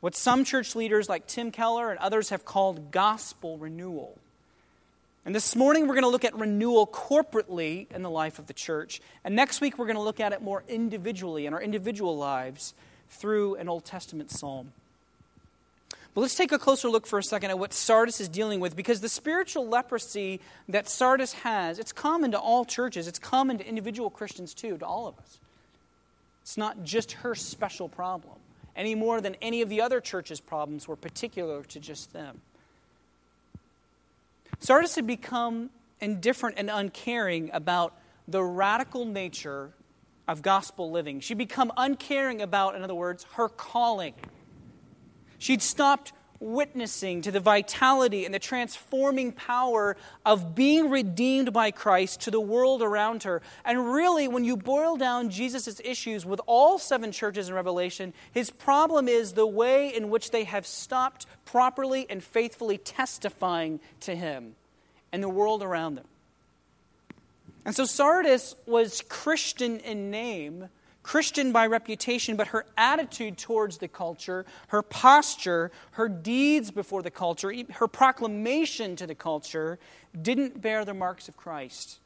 What 0.00 0.14
some 0.14 0.44
church 0.44 0.74
leaders 0.74 1.08
like 1.08 1.26
Tim 1.26 1.50
Keller 1.50 1.90
and 1.90 1.98
others 1.98 2.30
have 2.30 2.44
called 2.44 2.90
gospel 2.90 3.58
renewal. 3.58 4.18
And 5.26 5.34
this 5.34 5.56
morning, 5.56 5.86
we're 5.86 5.94
going 5.94 6.04
to 6.04 6.10
look 6.10 6.24
at 6.24 6.34
renewal 6.34 6.86
corporately 6.86 7.90
in 7.90 8.02
the 8.02 8.10
life 8.10 8.38
of 8.38 8.46
the 8.46 8.52
church. 8.52 9.00
And 9.24 9.34
next 9.34 9.62
week, 9.62 9.78
we're 9.78 9.86
going 9.86 9.96
to 9.96 10.02
look 10.02 10.20
at 10.20 10.32
it 10.32 10.42
more 10.42 10.62
individually 10.68 11.46
in 11.46 11.54
our 11.54 11.62
individual 11.62 12.16
lives 12.16 12.74
through 13.08 13.54
an 13.56 13.68
Old 13.68 13.84
Testament 13.84 14.30
psalm. 14.30 14.72
But 16.14 16.20
let's 16.20 16.36
take 16.36 16.52
a 16.52 16.58
closer 16.58 16.88
look 16.88 17.06
for 17.08 17.18
a 17.18 17.24
second 17.24 17.50
at 17.50 17.58
what 17.58 17.72
Sardis 17.72 18.20
is 18.20 18.28
dealing 18.28 18.60
with 18.60 18.76
because 18.76 19.00
the 19.00 19.08
spiritual 19.08 19.66
leprosy 19.66 20.40
that 20.68 20.88
Sardis 20.88 21.32
has, 21.32 21.80
it's 21.80 21.92
common 21.92 22.30
to 22.30 22.38
all 22.38 22.64
churches. 22.64 23.08
It's 23.08 23.18
common 23.18 23.58
to 23.58 23.66
individual 23.66 24.10
Christians 24.10 24.54
too, 24.54 24.78
to 24.78 24.86
all 24.86 25.08
of 25.08 25.18
us. 25.18 25.40
It's 26.42 26.56
not 26.56 26.84
just 26.84 27.12
her 27.12 27.34
special 27.34 27.88
problem, 27.88 28.36
any 28.76 28.94
more 28.94 29.20
than 29.20 29.34
any 29.42 29.60
of 29.60 29.68
the 29.68 29.80
other 29.80 30.00
churches' 30.00 30.40
problems 30.40 30.86
were 30.86 30.94
particular 30.94 31.64
to 31.64 31.80
just 31.80 32.12
them. 32.12 32.42
Sardis 34.60 34.94
had 34.94 35.06
become 35.06 35.70
indifferent 36.00 36.58
and 36.58 36.70
uncaring 36.70 37.50
about 37.52 37.92
the 38.28 38.42
radical 38.42 39.04
nature 39.04 39.70
of 40.28 40.42
gospel 40.42 40.90
living. 40.90 41.20
She'd 41.20 41.38
become 41.38 41.72
uncaring 41.76 42.40
about, 42.40 42.76
in 42.76 42.82
other 42.82 42.94
words, 42.94 43.26
her 43.32 43.48
calling. 43.48 44.14
She'd 45.44 45.60
stopped 45.60 46.14
witnessing 46.40 47.20
to 47.20 47.30
the 47.30 47.38
vitality 47.38 48.24
and 48.24 48.32
the 48.32 48.38
transforming 48.38 49.30
power 49.30 49.94
of 50.24 50.54
being 50.54 50.88
redeemed 50.88 51.52
by 51.52 51.70
Christ 51.70 52.22
to 52.22 52.30
the 52.30 52.40
world 52.40 52.80
around 52.80 53.24
her. 53.24 53.42
And 53.62 53.92
really, 53.92 54.26
when 54.26 54.44
you 54.44 54.56
boil 54.56 54.96
down 54.96 55.28
Jesus' 55.28 55.82
issues 55.84 56.24
with 56.24 56.40
all 56.46 56.78
seven 56.78 57.12
churches 57.12 57.50
in 57.50 57.54
Revelation, 57.54 58.14
his 58.32 58.48
problem 58.48 59.06
is 59.06 59.34
the 59.34 59.46
way 59.46 59.94
in 59.94 60.08
which 60.08 60.30
they 60.30 60.44
have 60.44 60.66
stopped 60.66 61.26
properly 61.44 62.06
and 62.08 62.24
faithfully 62.24 62.78
testifying 62.78 63.80
to 64.00 64.16
him 64.16 64.54
and 65.12 65.22
the 65.22 65.28
world 65.28 65.62
around 65.62 65.96
them. 65.96 66.06
And 67.66 67.76
so 67.76 67.84
Sardis 67.84 68.54
was 68.64 69.02
Christian 69.10 69.78
in 69.80 70.10
name 70.10 70.70
Christian 71.04 71.52
by 71.52 71.66
reputation, 71.66 72.34
but 72.34 72.48
her 72.48 72.64
attitude 72.76 73.36
towards 73.38 73.78
the 73.78 73.86
culture, 73.86 74.44
her 74.68 74.82
posture, 74.82 75.70
her 75.92 76.08
deeds 76.08 76.70
before 76.70 77.02
the 77.02 77.10
culture, 77.10 77.52
her 77.74 77.86
proclamation 77.86 78.96
to 78.96 79.06
the 79.06 79.14
culture 79.14 79.78
didn't 80.20 80.60
bear 80.60 80.84
the 80.84 80.94
marks 80.94 81.28
of 81.28 81.36
Christ. 81.36 81.98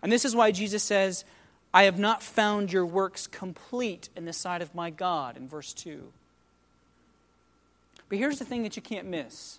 And 0.00 0.10
this 0.10 0.24
is 0.24 0.34
why 0.34 0.52
Jesus 0.52 0.82
says, 0.82 1.24
I 1.74 1.82
have 1.82 1.98
not 1.98 2.22
found 2.22 2.72
your 2.72 2.86
works 2.86 3.26
complete 3.26 4.08
in 4.16 4.24
the 4.24 4.32
sight 4.32 4.62
of 4.62 4.74
my 4.74 4.90
God, 4.90 5.36
in 5.36 5.48
verse 5.48 5.72
2. 5.72 6.00
But 8.08 8.18
here's 8.18 8.38
the 8.38 8.44
thing 8.44 8.62
that 8.62 8.76
you 8.76 8.82
can't 8.82 9.06
miss 9.06 9.58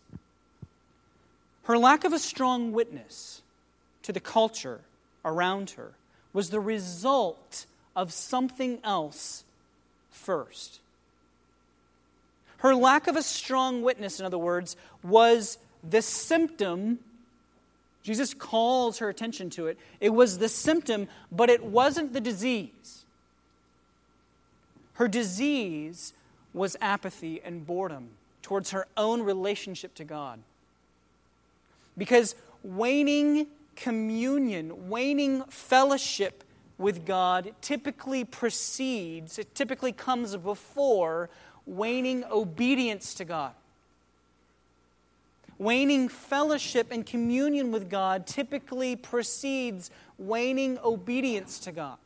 Her 1.63 1.77
lack 1.77 2.05
of 2.05 2.13
a 2.13 2.19
strong 2.19 2.71
witness 2.71 3.41
to 4.03 4.13
the 4.13 4.19
culture 4.21 4.79
around 5.25 5.71
her 5.71 5.91
was 6.33 6.49
the 6.49 6.59
result 6.61 7.65
of 7.95 8.11
something 8.11 8.79
else 8.83 9.43
first. 10.09 10.79
Her 12.57 12.75
lack 12.75 13.07
of 13.07 13.15
a 13.15 13.23
strong 13.23 13.81
witness, 13.81 14.19
in 14.19 14.25
other 14.25 14.37
words, 14.37 14.75
was 15.03 15.57
the 15.83 16.01
symptom. 16.01 16.99
Jesus 18.03 18.33
calls 18.33 18.99
her 18.99 19.09
attention 19.09 19.49
to 19.51 19.67
it. 19.67 19.79
It 19.99 20.09
was 20.09 20.37
the 20.37 20.49
symptom, 20.49 21.07
but 21.31 21.49
it 21.49 21.63
wasn't 21.63 22.13
the 22.13 22.21
disease. 22.21 23.03
Her 24.93 25.07
disease 25.07 26.13
was 26.53 26.77
apathy 26.81 27.41
and 27.43 27.65
boredom 27.65 28.09
towards 28.43 28.71
her 28.71 28.85
own 28.95 29.23
relationship 29.23 29.95
to 29.95 30.03
God. 30.03 30.39
Because 31.97 32.35
waning 32.63 33.47
communion, 33.75 34.89
waning 34.89 35.43
fellowship 35.45 36.43
with 36.81 37.05
God 37.05 37.53
typically 37.61 38.25
precedes, 38.25 39.39
it 39.39 39.53
typically 39.55 39.91
comes 39.91 40.35
before 40.35 41.29
waning 41.65 42.23
obedience 42.25 43.13
to 43.15 43.25
God. 43.25 43.53
Waning 45.57 46.09
fellowship 46.09 46.87
and 46.91 47.05
communion 47.05 47.71
with 47.71 47.89
God 47.89 48.25
typically 48.25 48.95
precedes 48.95 49.91
waning 50.17 50.79
obedience 50.83 51.59
to 51.59 51.71
God. 51.71 51.97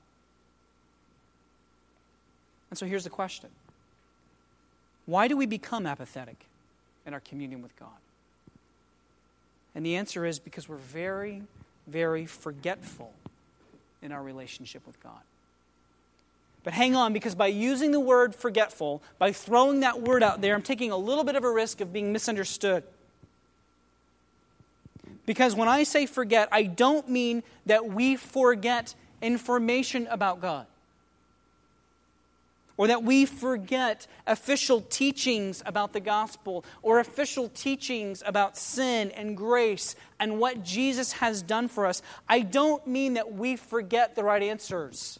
And 2.69 2.77
so 2.77 2.85
here's 2.85 3.05
the 3.05 3.09
question 3.09 3.49
Why 5.05 5.29
do 5.29 5.37
we 5.37 5.45
become 5.45 5.85
apathetic 5.85 6.45
in 7.05 7.13
our 7.13 7.21
communion 7.21 7.61
with 7.61 7.77
God? 7.79 7.87
And 9.73 9.85
the 9.85 9.95
answer 9.95 10.25
is 10.25 10.39
because 10.39 10.67
we're 10.67 10.75
very, 10.75 11.43
very 11.87 12.25
forgetful 12.25 13.13
in 14.01 14.11
our 14.11 14.21
relationship 14.21 14.85
with 14.85 15.01
God. 15.01 15.21
But 16.63 16.73
hang 16.73 16.95
on, 16.95 17.13
because 17.13 17.35
by 17.35 17.47
using 17.47 17.91
the 17.91 17.99
word 17.99 18.33
forgetful, 18.33 19.03
by 19.19 19.31
throwing 19.31 19.81
that 19.81 20.01
word 20.01 20.23
out 20.23 20.41
there, 20.41 20.55
I'm 20.55 20.63
taking 20.63 20.91
a 20.91 20.97
little 20.97 21.23
bit 21.23 21.35
of 21.35 21.43
a 21.43 21.51
risk 21.51 21.79
of 21.79 21.93
being 21.93 22.11
misunderstood. 22.11 22.83
Because 25.25 25.55
when 25.55 25.67
I 25.67 25.83
say 25.83 26.05
forget, 26.05 26.49
I 26.51 26.63
don't 26.63 27.09
mean 27.09 27.43
that 27.65 27.87
we 27.87 28.15
forget 28.15 28.95
information 29.21 30.07
about 30.09 30.41
God 30.41 30.65
or 32.77 32.87
that 32.87 33.03
we 33.03 33.25
forget 33.25 34.05
official 34.27 34.81
teachings 34.81 35.63
about 35.65 35.93
the 35.93 35.99
gospel 35.99 36.65
or 36.81 36.99
official 36.99 37.49
teachings 37.49 38.21
about 38.25 38.57
sin 38.57 39.11
and 39.11 39.37
grace 39.37 39.95
and 40.19 40.39
what 40.39 40.63
Jesus 40.63 41.13
has 41.13 41.41
done 41.41 41.67
for 41.67 41.85
us. 41.85 42.01
I 42.27 42.41
don't 42.41 42.85
mean 42.85 43.13
that 43.13 43.33
we 43.33 43.55
forget 43.55 44.15
the 44.15 44.23
right 44.23 44.43
answers 44.43 45.19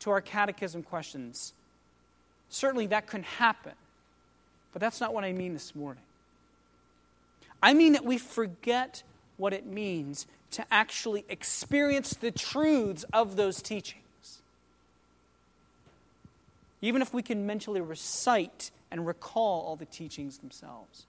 to 0.00 0.10
our 0.10 0.20
catechism 0.20 0.82
questions. 0.82 1.54
Certainly 2.50 2.88
that 2.88 3.06
can 3.06 3.22
happen, 3.22 3.72
but 4.72 4.80
that's 4.80 5.00
not 5.00 5.14
what 5.14 5.24
I 5.24 5.32
mean 5.32 5.54
this 5.54 5.74
morning. 5.74 6.02
I 7.62 7.74
mean 7.74 7.92
that 7.92 8.04
we 8.04 8.18
forget 8.18 9.02
what 9.36 9.52
it 9.52 9.66
means 9.66 10.26
to 10.52 10.64
actually 10.70 11.24
experience 11.28 12.14
the 12.14 12.30
truths 12.30 13.04
of 13.12 13.36
those 13.36 13.62
teachings 13.62 13.99
even 16.82 17.02
if 17.02 17.12
we 17.12 17.22
can 17.22 17.46
mentally 17.46 17.80
recite 17.80 18.70
and 18.90 19.06
recall 19.06 19.62
all 19.62 19.76
the 19.76 19.86
teachings 19.86 20.38
themselves. 20.38 21.06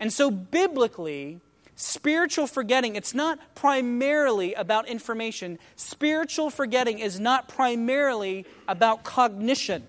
And 0.00 0.12
so, 0.12 0.30
biblically, 0.30 1.40
spiritual 1.74 2.46
forgetting, 2.46 2.94
it's 2.94 3.14
not 3.14 3.38
primarily 3.54 4.54
about 4.54 4.86
information. 4.88 5.58
Spiritual 5.76 6.50
forgetting 6.50 6.98
is 6.98 7.18
not 7.18 7.48
primarily 7.48 8.46
about 8.68 9.02
cognition, 9.02 9.84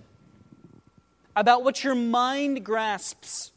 about 1.35 1.63
what 1.63 1.83
your 1.83 1.95
mind 1.95 2.63
grasps, 2.63 3.51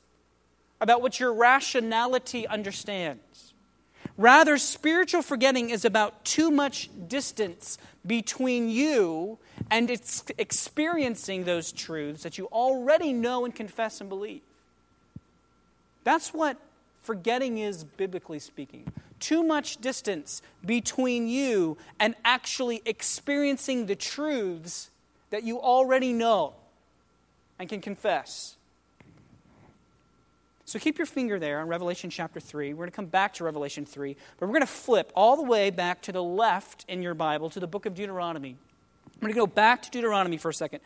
about 0.81 1.01
what 1.01 1.19
your 1.21 1.33
rationality 1.33 2.47
understands. 2.47 3.55
Rather, 4.19 4.59
spiritual 4.59 5.23
forgetting 5.23 5.71
is 5.71 5.85
about 5.85 6.25
too 6.25 6.51
much 6.51 6.91
distance 7.09 7.79
between 8.07 8.69
you 8.69 9.39
and 9.73 9.91
it's 9.91 10.23
experiencing 10.37 11.45
those 11.45 11.73
truths 11.73 12.25
that 12.25 12.37
you 12.37 12.45
already 12.53 13.11
know 13.15 13.47
and 13.47 13.55
confess 13.55 14.03
and 14.03 14.11
believe. 14.11 14.43
That's 16.05 16.35
what 16.35 16.59
forgetting 17.01 17.57
is, 17.57 17.83
biblically 17.83 18.39
speaking. 18.39 18.93
Too 19.19 19.43
much 19.43 19.79
distance 19.79 20.43
between 20.63 21.27
you 21.27 21.79
and 21.99 22.15
actually 22.23 22.83
experiencing 22.85 23.87
the 23.87 23.97
truths 23.97 24.91
that 25.31 25.43
you 25.43 25.59
already 25.59 26.13
know 26.13 26.53
and 27.59 27.67
can 27.67 27.81
confess. 27.81 28.57
So 30.67 30.79
keep 30.79 30.99
your 30.99 31.07
finger 31.07 31.39
there 31.39 31.61
on 31.61 31.69
Revelation 31.69 32.11
chapter 32.11 32.41
3. 32.41 32.75
We're 32.75 32.77
going 32.77 32.91
to 32.91 32.97
come 32.97 33.07
back 33.07 33.33
to 33.35 33.45
Revelation 33.45 33.87
3, 33.87 34.17
but 34.39 34.47
we're 34.47 34.53
going 34.53 34.61
to 34.61 34.67
flip 34.67 35.11
all 35.17 35.37
the 35.37 35.43
way 35.43 35.71
back 35.71 36.03
to 36.03 36.13
the 36.13 36.23
left 36.23 36.85
in 36.89 37.01
your 37.01 37.15
Bible 37.15 37.49
to 37.49 37.61
the 37.61 37.67
book 37.67 37.87
of 37.87 37.95
Deuteronomy. 37.95 38.59
I'm 39.23 39.27
going 39.27 39.35
to 39.35 39.41
go 39.41 39.47
back 39.47 39.83
to 39.83 39.91
Deuteronomy 39.93 40.37
for 40.37 40.49
a 40.49 40.55
second. 40.55 40.81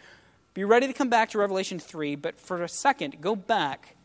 Be 0.53 0.65
ready 0.65 0.87
to 0.87 0.93
come 0.93 1.09
back 1.09 1.31
to 1.31 1.39
Revelation 1.39 1.79
3, 1.79 2.17
but 2.17 2.39
for 2.39 2.63
a 2.63 2.69
second, 2.69 3.23
go 3.23 3.35
back 3.35 3.97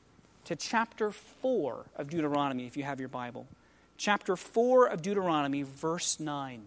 to 0.45 0.55
chapter 0.55 1.11
4 1.11 1.85
of 1.97 2.09
Deuteronomy 2.09 2.65
if 2.65 2.77
you 2.77 2.83
have 2.83 3.01
your 3.01 3.09
Bible. 3.09 3.45
Chapter 3.97 4.37
4 4.37 4.87
of 4.87 5.01
Deuteronomy, 5.01 5.63
verse 5.63 6.17
9. 6.17 6.61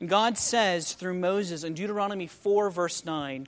And 0.00 0.08
God 0.08 0.38
says 0.38 0.94
through 0.94 1.18
Moses 1.18 1.62
in 1.62 1.74
Deuteronomy 1.74 2.26
4, 2.26 2.70
verse 2.70 3.04
9, 3.04 3.46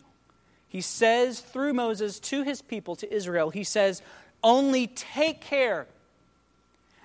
he 0.69 0.83
says 0.83 1.41
through 1.41 1.73
Moses 1.73 2.21
to 2.21 2.43
his 2.43 2.61
people, 2.61 2.97
to 2.97 3.11
Israel, 3.11 3.49
he 3.49 3.65
says, 3.65 4.03
Only 4.45 4.89
take 4.89 5.41
care 5.41 5.87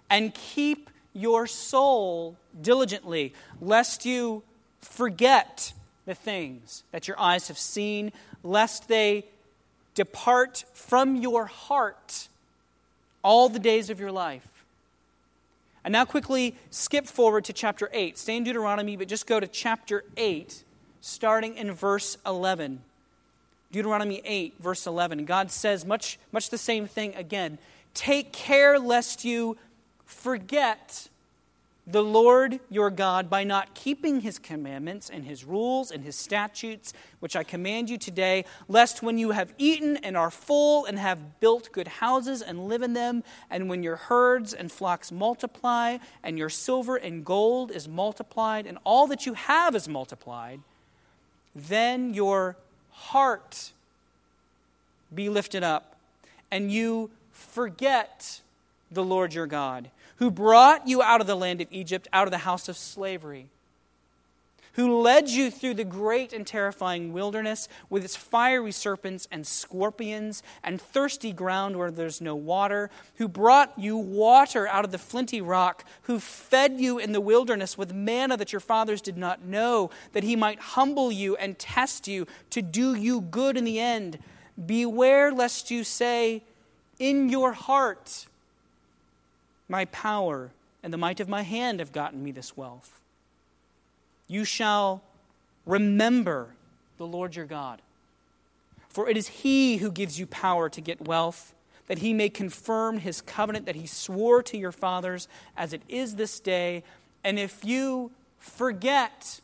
and 0.10 0.34
keep 0.34 0.90
your 1.18 1.48
soul 1.48 2.38
diligently, 2.62 3.34
lest 3.60 4.06
you 4.06 4.44
forget 4.82 5.74
the 6.06 6.16
things 6.16 6.84
that 6.92 7.08
your 7.08 7.20
eyes 7.20 7.48
have 7.48 7.58
seen, 7.58 8.12
lest 8.44 8.88
they 8.88 9.26
depart 9.96 10.64
from 10.74 11.16
your 11.16 11.48
heart 11.48 12.28
all 13.24 13.50
the 13.50 13.60
days 13.60 13.90
of 13.90 14.00
your 14.00 14.12
life. 14.12 14.48
And 15.84 15.92
now, 15.92 16.06
quickly 16.06 16.56
skip 16.70 17.08
forward 17.08 17.46
to 17.46 17.54
chapter 17.54 17.90
8. 17.94 18.18
Stay 18.18 18.38
in 18.38 18.44
Deuteronomy, 18.44 18.98
but 18.98 19.08
just 19.08 19.26
go 19.26 19.40
to 19.40 19.48
chapter 19.48 20.04
8, 20.18 20.64
starting 21.02 21.56
in 21.56 21.72
verse 21.72 22.18
11. 22.26 22.82
Deuteronomy 23.72 24.22
8, 24.24 24.56
verse 24.60 24.86
11. 24.86 25.26
God 25.26 25.50
says 25.50 25.86
much, 25.86 26.20
much 26.32 26.50
the 26.50 26.58
same 26.58 26.88
thing 26.88 27.16
again. 27.16 27.58
Take 27.94 28.32
care 28.32 28.80
lest 28.80 29.26
you 29.26 29.58
forget 30.08 31.10
the 31.90 32.04
Lord 32.04 32.60
your 32.70 32.90
God 32.90 33.30
by 33.30 33.46
not 33.46 33.74
keeping 33.74 34.20
his 34.20 34.40
commandments 34.40 35.10
and 35.10 35.24
his 35.24 35.46
rules 35.46 35.90
and 35.90 36.04
his 36.04 36.18
statutes, 36.18 36.92
which 37.22 37.36
I 37.36 37.44
command 37.44 37.90
you 37.90 37.98
today, 37.98 38.44
lest 38.68 39.02
when 39.02 39.18
you 39.18 39.32
have 39.32 39.54
eaten 39.58 39.96
and 39.98 40.18
are 40.18 40.30
full 40.30 40.84
and 40.84 41.00
have 41.00 41.40
built 41.40 41.72
good 41.72 41.88
houses 41.88 42.42
and 42.42 42.68
live 42.68 42.82
in 42.82 42.92
them, 42.94 43.24
and 43.50 43.70
when 43.70 43.84
your 43.84 43.96
herds 43.96 44.54
and 44.54 44.70
flocks 44.70 45.14
multiply, 45.14 45.98
and 46.24 46.38
your 46.38 46.50
silver 46.50 46.98
and 46.98 47.24
gold 47.24 47.72
is 47.72 47.88
multiplied, 47.88 48.66
and 48.66 48.78
all 48.84 49.08
that 49.08 49.26
you 49.26 49.34
have 49.34 49.74
is 49.74 49.88
multiplied, 49.88 50.60
then 51.56 52.14
your 52.14 52.58
heart 52.92 53.72
be 55.16 55.30
lifted 55.30 55.64
up, 55.64 55.96
and 56.52 56.70
you 56.70 57.10
forget 57.32 58.42
the 58.92 59.06
Lord 59.06 59.34
your 59.34 59.48
God, 59.48 59.90
who 60.18 60.32
brought 60.32 60.88
you 60.88 61.02
out 61.02 61.22
of 61.22 61.28
the 61.28 61.36
land 61.36 61.62
of 61.62 61.68
Egypt, 61.72 62.08
out 62.12 62.28
of 62.28 62.32
the 62.32 62.40
house 62.40 62.70
of 62.70 62.78
slavery 62.78 63.48
who 64.78 65.02
led 65.02 65.28
you 65.28 65.50
through 65.50 65.74
the 65.74 65.84
great 65.84 66.32
and 66.32 66.46
terrifying 66.46 67.12
wilderness 67.12 67.68
with 67.90 68.06
its 68.06 68.16
fiery 68.16 68.72
serpents 68.72 69.28
and 69.32 69.46
scorpions 69.46 70.44
and 70.64 70.80
thirsty 70.80 71.34
ground 71.34 71.76
where 71.76 71.90
there's 71.90 72.22
no 72.22 72.36
water, 72.36 72.92
who 73.16 73.28
brought 73.28 73.74
you 73.76 73.98
water 73.98 74.68
out 74.68 74.86
of 74.86 74.92
the 74.92 75.00
flinty 75.00 75.42
rock, 75.42 75.84
who 76.04 76.20
fed 76.20 76.80
you 76.80 77.00
in 77.00 77.12
the 77.12 77.20
wilderness 77.20 77.76
with 77.76 77.92
manna 77.92 78.38
that 78.38 78.54
your 78.54 78.60
fathers 78.60 79.02
did 79.02 79.18
not 79.18 79.44
know, 79.44 79.90
that 80.14 80.24
he 80.24 80.36
might 80.36 80.60
humble 80.60 81.12
you 81.12 81.36
and 81.38 81.58
test 81.58 82.08
you 82.08 82.28
to 82.52 82.62
do 82.62 82.94
you 82.94 83.20
good 83.20 83.58
in 83.58 83.64
the 83.64 83.80
end. 83.80 84.20
Beware 84.64 85.32
lest 85.32 85.72
you 85.72 85.84
say, 85.84 86.44
In 87.00 87.30
your 87.30 87.54
heart, 87.54 88.28
my 89.68 89.86
power 89.86 90.52
and 90.84 90.94
the 90.94 90.98
might 90.98 91.20
of 91.20 91.28
my 91.28 91.42
hand 91.42 91.80
have 91.80 91.92
gotten 91.92 92.24
me 92.24 92.32
this 92.32 92.56
wealth. 92.56 93.00
You 94.28 94.46
shall 94.46 95.02
remember 95.66 96.50
the 96.98 97.08
Lord 97.08 97.36
your 97.36 97.46
God. 97.46 97.82
For 98.90 99.10
it 99.10 99.18
is 99.18 99.28
He 99.28 99.78
who 99.78 99.92
gives 99.92 100.20
you 100.20 100.26
power 100.26 100.70
to 100.70 100.82
get 100.82 101.08
wealth, 101.08 101.54
that 101.88 102.00
he 102.00 102.14
may 102.14 102.30
confirm 102.30 103.00
his 103.00 103.22
covenant 103.22 103.66
that 103.66 103.76
he 103.76 103.88
swore 103.88 104.44
to 104.44 104.58
your 104.58 104.72
fathers 104.72 105.28
as 105.56 105.74
it 105.74 105.82
is 105.88 106.16
this 106.16 106.40
day. 106.40 106.84
And 107.24 107.40
if 107.40 107.66
you 107.66 108.12
forget 108.40 109.40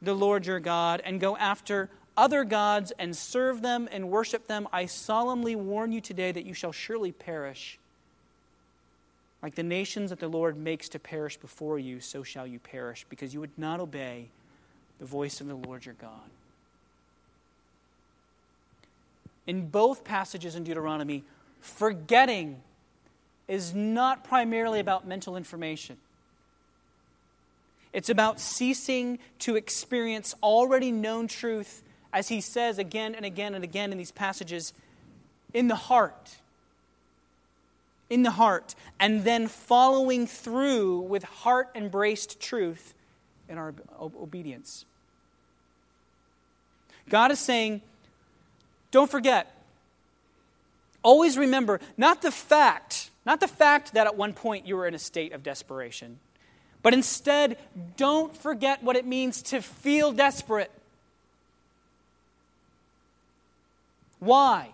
the 0.00 0.14
Lord 0.14 0.46
your 0.46 0.60
God 0.60 1.02
and 1.04 1.20
go 1.20 1.36
after 1.36 1.90
other 2.16 2.44
gods 2.44 2.92
and 2.98 3.16
serve 3.16 3.62
them 3.62 3.88
and 3.90 4.08
worship 4.08 4.46
them, 4.46 4.68
I 4.72 4.86
solemnly 4.86 5.56
warn 5.56 5.90
you 5.90 6.00
today 6.00 6.30
that 6.30 6.46
you 6.46 6.54
shall 6.54 6.72
surely 6.72 7.10
perish. 7.10 7.78
Like 9.44 9.56
the 9.56 9.62
nations 9.62 10.08
that 10.08 10.20
the 10.20 10.26
Lord 10.26 10.56
makes 10.56 10.88
to 10.88 10.98
perish 10.98 11.36
before 11.36 11.78
you, 11.78 12.00
so 12.00 12.22
shall 12.22 12.46
you 12.46 12.58
perish, 12.58 13.04
because 13.10 13.34
you 13.34 13.40
would 13.40 13.58
not 13.58 13.78
obey 13.78 14.28
the 14.98 15.04
voice 15.04 15.38
of 15.42 15.48
the 15.48 15.54
Lord 15.54 15.84
your 15.84 15.94
God. 16.00 16.30
In 19.46 19.68
both 19.68 20.02
passages 20.02 20.54
in 20.54 20.64
Deuteronomy, 20.64 21.24
forgetting 21.60 22.62
is 23.46 23.74
not 23.74 24.24
primarily 24.24 24.80
about 24.80 25.06
mental 25.06 25.36
information. 25.36 25.98
It's 27.92 28.08
about 28.08 28.40
ceasing 28.40 29.18
to 29.40 29.56
experience 29.56 30.34
already 30.42 30.90
known 30.90 31.28
truth, 31.28 31.82
as 32.14 32.28
he 32.28 32.40
says 32.40 32.78
again 32.78 33.14
and 33.14 33.26
again 33.26 33.54
and 33.54 33.62
again 33.62 33.92
in 33.92 33.98
these 33.98 34.10
passages, 34.10 34.72
in 35.52 35.68
the 35.68 35.76
heart. 35.76 36.36
In 38.14 38.22
the 38.22 38.30
heart. 38.30 38.76
And 39.00 39.24
then 39.24 39.48
following 39.48 40.28
through 40.28 41.00
with 41.00 41.24
heart 41.24 41.70
embraced 41.74 42.38
truth 42.38 42.94
in 43.48 43.58
our 43.58 43.74
obedience. 44.00 44.84
God 47.08 47.32
is 47.32 47.40
saying, 47.40 47.82
don't 48.92 49.10
forget. 49.10 49.52
Always 51.02 51.36
remember 51.36 51.80
not 51.96 52.22
the 52.22 52.30
fact, 52.30 53.10
not 53.26 53.40
the 53.40 53.48
fact 53.48 53.94
that 53.94 54.06
at 54.06 54.16
one 54.16 54.32
point 54.32 54.64
you 54.64 54.76
were 54.76 54.86
in 54.86 54.94
a 54.94 54.98
state 55.00 55.32
of 55.32 55.42
desperation, 55.42 56.20
but 56.84 56.94
instead, 56.94 57.58
don't 57.96 58.36
forget 58.36 58.80
what 58.84 58.94
it 58.94 59.04
means 59.04 59.42
to 59.42 59.60
feel 59.60 60.12
desperate. 60.12 60.70
Why? 64.20 64.70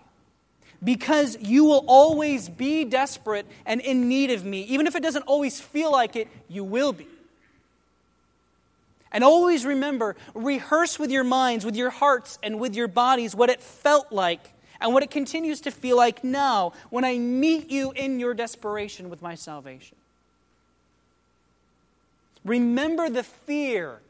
Because 0.82 1.36
you 1.40 1.64
will 1.64 1.84
always 1.86 2.48
be 2.48 2.84
desperate 2.84 3.46
and 3.66 3.80
in 3.80 4.08
need 4.08 4.30
of 4.30 4.44
me. 4.44 4.62
Even 4.62 4.86
if 4.86 4.96
it 4.96 5.02
doesn't 5.02 5.22
always 5.22 5.60
feel 5.60 5.92
like 5.92 6.16
it, 6.16 6.28
you 6.48 6.64
will 6.64 6.92
be. 6.92 7.06
And 9.12 9.24
always 9.24 9.64
remember, 9.64 10.16
rehearse 10.34 10.98
with 10.98 11.10
your 11.10 11.24
minds, 11.24 11.64
with 11.64 11.76
your 11.76 11.90
hearts, 11.90 12.38
and 12.42 12.60
with 12.60 12.74
your 12.74 12.88
bodies 12.88 13.34
what 13.34 13.50
it 13.50 13.60
felt 13.60 14.12
like 14.12 14.52
and 14.80 14.94
what 14.94 15.02
it 15.02 15.10
continues 15.10 15.60
to 15.62 15.70
feel 15.70 15.96
like 15.96 16.24
now 16.24 16.72
when 16.90 17.04
I 17.04 17.18
meet 17.18 17.70
you 17.70 17.92
in 17.92 18.18
your 18.18 18.34
desperation 18.34 19.10
with 19.10 19.20
my 19.20 19.34
salvation. 19.34 19.96
Remember 22.44 23.10
the 23.10 23.22
fear 23.22 24.00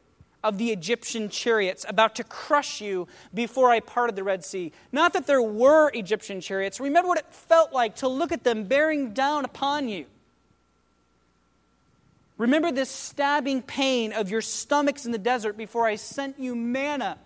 of 0.43 0.57
the 0.57 0.71
Egyptian 0.71 1.29
chariots 1.29 1.85
about 1.87 2.15
to 2.15 2.23
crush 2.23 2.81
you 2.81 3.07
before 3.33 3.69
I 3.69 3.79
parted 3.79 4.15
the 4.15 4.23
Red 4.23 4.43
Sea. 4.43 4.71
Not 4.91 5.13
that 5.13 5.27
there 5.27 5.41
were 5.41 5.89
Egyptian 5.93 6.41
chariots. 6.41 6.79
Remember 6.79 7.07
what 7.07 7.19
it 7.19 7.27
felt 7.31 7.73
like 7.73 7.97
to 7.97 8.07
look 8.07 8.31
at 8.31 8.43
them 8.43 8.63
bearing 8.63 9.13
down 9.13 9.45
upon 9.45 9.87
you. 9.87 10.05
Remember 12.37 12.71
this 12.71 12.89
stabbing 12.89 13.61
pain 13.61 14.13
of 14.13 14.31
your 14.31 14.41
stomachs 14.41 15.05
in 15.05 15.11
the 15.11 15.19
desert 15.19 15.57
before 15.57 15.85
I 15.85 15.95
sent 15.95 16.39
you 16.39 16.55
manna. 16.55 17.19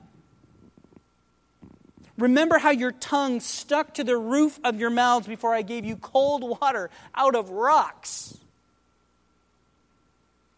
Remember 2.17 2.57
how 2.57 2.71
your 2.71 2.91
tongue 2.91 3.39
stuck 3.39 3.93
to 3.93 4.03
the 4.03 4.17
roof 4.17 4.59
of 4.63 4.77
your 4.77 4.89
mouths 4.89 5.25
before 5.25 5.53
I 5.53 5.61
gave 5.61 5.85
you 5.85 5.95
cold 5.95 6.43
water 6.43 6.89
out 7.13 7.35
of 7.35 7.49
rocks. 7.49 8.37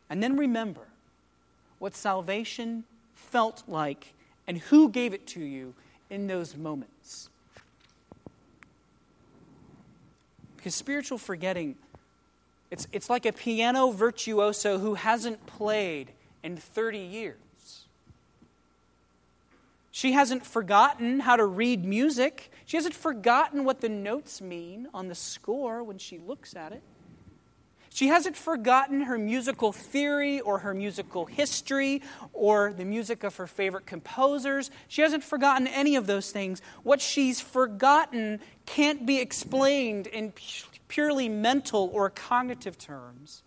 And 0.10 0.24
then 0.24 0.38
remember 0.38 0.87
what 1.80 1.96
salvation 1.96 2.84
felt 3.13 3.63
like 3.68 4.13
and 4.48 4.58
who 4.58 4.90
gave 4.90 5.13
it 5.13 5.28
to 5.28 5.40
you 5.40 5.74
in 6.10 6.28
those 6.28 6.56
moments. 6.56 7.30
Because 10.56 10.76
spiritual 10.76 11.18
forgetting 11.18 11.76
it's, 12.70 12.88
it's 12.92 13.10
like 13.10 13.26
a 13.26 13.32
piano 13.32 13.92
virtuoso 13.92 14.78
who 14.78 14.96
hasn't 14.96 15.46
played 15.46 16.12
in 16.44 16.58
30 16.58 16.98
years. 16.98 17.38
She 19.92 20.12
hasn't 20.12 20.46
forgotten 20.46 21.22
how 21.22 21.38
to 21.38 21.46
read 21.46 21.86
music. 21.86 22.52
She 22.66 22.78
hasn't 22.78 22.94
forgotten 22.94 23.63
what 23.63 23.82
the 23.82 23.90
notes 23.90 24.42
mean 24.42 24.88
on 24.94 25.08
the 25.08 25.16
score 25.16 25.82
when 25.82 25.98
she 25.98 26.20
looks 26.20 26.56
at 26.56 26.72
it. 26.72 26.84
She 27.97 28.10
hasn't 28.10 28.38
forgotten 28.38 29.01
her 29.01 29.17
musical 29.17 29.71
theory 29.71 30.39
or 30.39 30.60
her 30.60 30.75
musical 30.75 31.25
history 31.25 32.03
or 32.31 32.71
the 32.71 32.86
music 32.86 33.23
of 33.23 33.38
her 33.38 33.47
favorite 33.47 33.88
composers. 33.88 34.69
She 34.88 35.01
hasn't 35.01 35.23
forgotten 35.23 35.65
any 35.65 35.95
of 35.95 36.05
those 36.05 36.29
things. 36.29 36.62
What 36.83 37.01
she's 37.01 37.41
forgotten 37.41 38.39
can't 38.67 39.07
be 39.07 39.17
explained 39.17 40.05
in 40.05 40.31
purely 40.88 41.27
mental 41.27 41.89
or 41.91 42.12
cognitive 42.12 42.77
terms. 42.77 43.41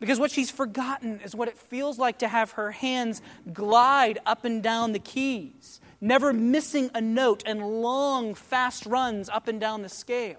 Because 0.00 0.20
what 0.20 0.30
she's 0.30 0.50
forgotten 0.50 1.20
is 1.24 1.34
what 1.34 1.48
it 1.48 1.56
feels 1.56 1.98
like 1.98 2.18
to 2.18 2.28
have 2.28 2.50
her 2.52 2.72
hands 2.72 3.22
glide 3.54 4.18
up 4.26 4.44
and 4.44 4.62
down 4.62 4.92
the 4.92 4.98
keys, 4.98 5.80
never 6.02 6.34
missing 6.34 6.90
a 6.94 7.00
note, 7.00 7.42
and 7.46 7.80
long, 7.80 8.34
fast 8.34 8.84
runs 8.84 9.30
up 9.30 9.48
and 9.48 9.58
down 9.58 9.80
the 9.80 9.88
scale. 9.88 10.36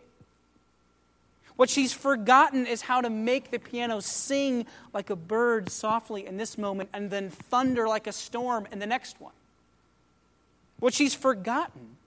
What 1.60 1.70
she's 1.70 1.92
forgotten 1.92 2.66
is 2.66 2.84
how 2.84 3.02
to 3.02 3.10
make 3.10 3.52
the 3.52 3.60
piano 3.60 4.00
sing 4.00 4.66
like 4.94 5.10
a 5.10 5.16
bird 5.18 5.70
softly 5.70 6.26
in 6.26 6.38
this 6.38 6.58
moment 6.58 6.88
and 6.94 7.12
then 7.12 7.30
thunder 7.30 7.86
like 7.86 8.08
a 8.08 8.14
storm 8.14 8.66
in 8.72 8.80
the 8.80 8.86
next 8.88 9.20
one. 9.20 9.34
What 10.80 10.94
she's 10.94 11.14
forgotten 11.14 11.98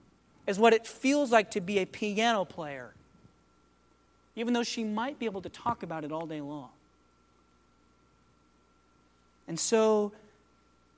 is 0.47 0.57
what 0.57 0.73
it 0.73 0.87
feels 0.87 1.31
like 1.31 1.51
to 1.51 1.61
be 1.61 1.77
a 1.77 1.85
piano 1.85 2.45
player 2.45 2.95
even 4.35 4.55
though 4.55 4.63
she 4.63 4.83
might 4.83 5.19
be 5.19 5.27
able 5.27 5.43
to 5.43 5.49
talk 5.49 5.83
about 5.83 6.03
it 6.03 6.11
all 6.11 6.25
day 6.25 6.41
long. 6.41 6.69
And 9.47 9.59
so, 9.59 10.13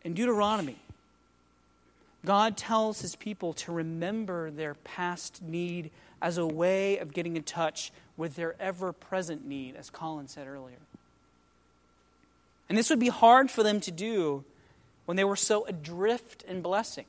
in 0.06 0.14
Deuteronomy, 0.14 0.78
God 2.24 2.56
tells 2.56 3.02
his 3.02 3.18
people 3.18 3.52
to 3.52 3.74
remember 3.74 4.50
their 4.50 4.76
past 4.76 5.42
need 5.42 5.92
as 6.22 6.38
a 6.38 6.48
way 6.48 7.00
of 7.00 7.12
getting 7.12 7.36
in 7.36 7.44
touch 7.44 7.92
with 8.18 8.36
their 8.36 8.56
ever 8.60 8.94
present 8.94 9.46
need, 9.46 9.76
as 9.76 9.90
Colin 9.90 10.28
said 10.28 10.48
earlier. 10.48 10.78
And 12.70 12.78
this 12.78 12.90
would 12.90 13.00
be 13.00 13.10
hard 13.10 13.52
for 13.52 13.64
them 13.64 13.80
to 13.82 13.92
do 13.92 14.44
when 15.06 15.18
they 15.18 15.24
were 15.24 15.36
so 15.36 15.66
adrift 15.66 16.44
in 16.48 16.62
blessings. 16.62 17.08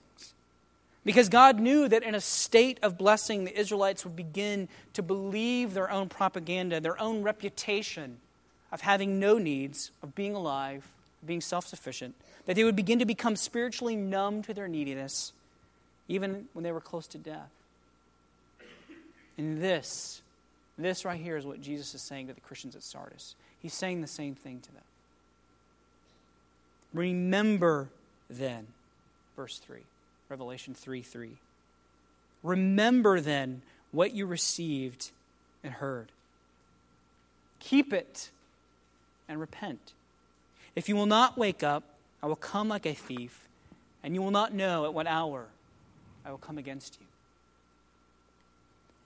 Because 1.04 1.28
God 1.28 1.60
knew 1.60 1.88
that 1.88 2.02
in 2.02 2.16
a 2.16 2.20
state 2.20 2.80
of 2.82 2.98
blessing, 2.98 3.44
the 3.44 3.56
Israelites 3.56 4.04
would 4.04 4.16
begin 4.16 4.68
to 4.94 5.02
believe 5.02 5.72
their 5.72 5.90
own 5.90 6.08
propaganda, 6.08 6.80
their 6.80 7.00
own 7.00 7.22
reputation 7.22 8.18
of 8.72 8.80
having 8.80 9.20
no 9.20 9.38
needs, 9.38 9.92
of 10.02 10.16
being 10.16 10.34
alive, 10.34 10.84
being 11.24 11.40
self 11.40 11.64
sufficient, 11.66 12.16
that 12.46 12.56
they 12.56 12.64
would 12.64 12.74
begin 12.74 12.98
to 12.98 13.06
become 13.06 13.36
spiritually 13.36 13.94
numb 13.94 14.42
to 14.42 14.52
their 14.52 14.66
neediness, 14.66 15.32
even 16.08 16.48
when 16.52 16.64
they 16.64 16.72
were 16.72 16.80
close 16.80 17.06
to 17.06 17.18
death. 17.18 17.50
And 19.38 19.62
this, 19.62 20.22
this 20.78 21.04
right 21.04 21.20
here 21.20 21.36
is 21.36 21.46
what 21.46 21.60
Jesus 21.60 21.94
is 21.94 22.02
saying 22.02 22.26
to 22.28 22.34
the 22.34 22.40
Christians 22.40 22.76
at 22.76 22.82
Sardis. 22.82 23.34
He's 23.60 23.74
saying 23.74 24.02
the 24.02 24.06
same 24.06 24.34
thing 24.34 24.60
to 24.60 24.72
them. 24.72 24.82
Remember 26.92 27.88
then, 28.28 28.66
verse 29.36 29.58
3. 29.58 29.80
Revelation 30.28 30.74
3 30.74 31.02
3. 31.02 31.30
Remember 32.42 33.20
then 33.20 33.62
what 33.92 34.12
you 34.12 34.26
received 34.26 35.10
and 35.62 35.72
heard. 35.74 36.10
Keep 37.60 37.92
it 37.92 38.30
and 39.28 39.40
repent. 39.40 39.92
If 40.74 40.88
you 40.88 40.96
will 40.96 41.06
not 41.06 41.38
wake 41.38 41.62
up, 41.62 41.84
I 42.22 42.26
will 42.26 42.36
come 42.36 42.68
like 42.68 42.86
a 42.86 42.94
thief, 42.94 43.48
and 44.02 44.14
you 44.14 44.22
will 44.22 44.30
not 44.30 44.52
know 44.52 44.84
at 44.84 44.94
what 44.94 45.06
hour 45.06 45.46
I 46.24 46.30
will 46.30 46.38
come 46.38 46.58
against 46.58 46.98
you. 47.00 47.06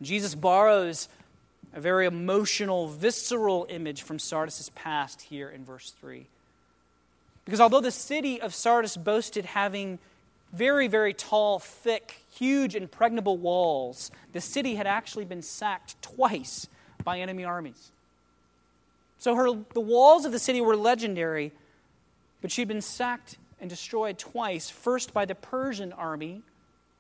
Jesus 0.03 0.35
borrows 0.35 1.09
a 1.75 1.81
very 1.81 2.07
emotional, 2.07 2.89
visceral 2.89 3.67
image 3.69 4.03
from 4.03 4.19
Sardis' 4.19 4.71
past 4.75 5.23
here 5.23 5.49
in 5.49 5.65
verse 5.65 5.95
3. 6.01 6.27
Because 7.45 7.61
although 7.61 7.81
the 7.81 7.91
city 7.91 8.41
of 8.41 8.55
Sardis 8.55 8.97
boasted 8.97 9.45
having 9.45 9.99
very, 10.53 10.89
very 10.89 11.15
tall, 11.15 11.59
thick, 11.59 12.23
huge, 12.33 12.75
impregnable 12.75 13.37
walls. 13.37 14.11
The 14.33 14.41
city 14.41 14.75
had 14.75 14.87
actually 14.87 15.25
been 15.25 15.43
sacked 15.43 16.01
twice 16.03 16.69
by 17.05 17.21
enemy 17.21 17.45
armies. 17.45 17.93
So 19.19 19.35
her, 19.35 19.49
the 19.75 19.81
walls 19.81 20.25
of 20.25 20.33
the 20.33 20.39
city 20.39 20.61
were 20.61 20.77
legendary, 20.77 21.53
but 22.41 22.51
she'd 22.51 22.69
been 22.69 22.81
sacked 22.81 23.37
and 23.61 23.69
destroyed 23.69 24.19
twice 24.19 24.71
first 24.71 25.13
by 25.13 25.25
the 25.25 25.35
Persian 25.35 25.93
army 25.93 26.43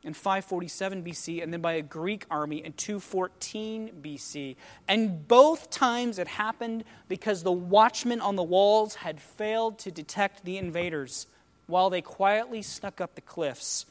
in 0.03 0.15
547 0.15 1.05
BC 1.05 1.43
and 1.43 1.53
then 1.53 1.61
by 1.61 1.73
a 1.73 1.83
Greek 1.83 2.25
army 2.31 2.65
in 2.65 2.73
214 2.73 3.91
BC. 4.03 4.57
And 4.89 5.29
both 5.29 5.71
times 5.71 6.19
it 6.19 6.27
happened 6.27 6.85
because 7.09 7.43
the 7.43 7.53
watchmen 7.53 8.21
on 8.21 8.37
the 8.37 8.43
walls 8.43 8.97
had 8.97 9.21
failed 9.21 9.79
to 9.81 9.91
detect 9.91 10.45
the 10.45 10.57
invaders 10.57 11.27
while 11.67 11.91
they 11.91 12.01
quietly 12.01 12.63
snuck 12.63 13.01
up 13.01 13.15
the 13.15 13.21
cliffs 13.21 13.87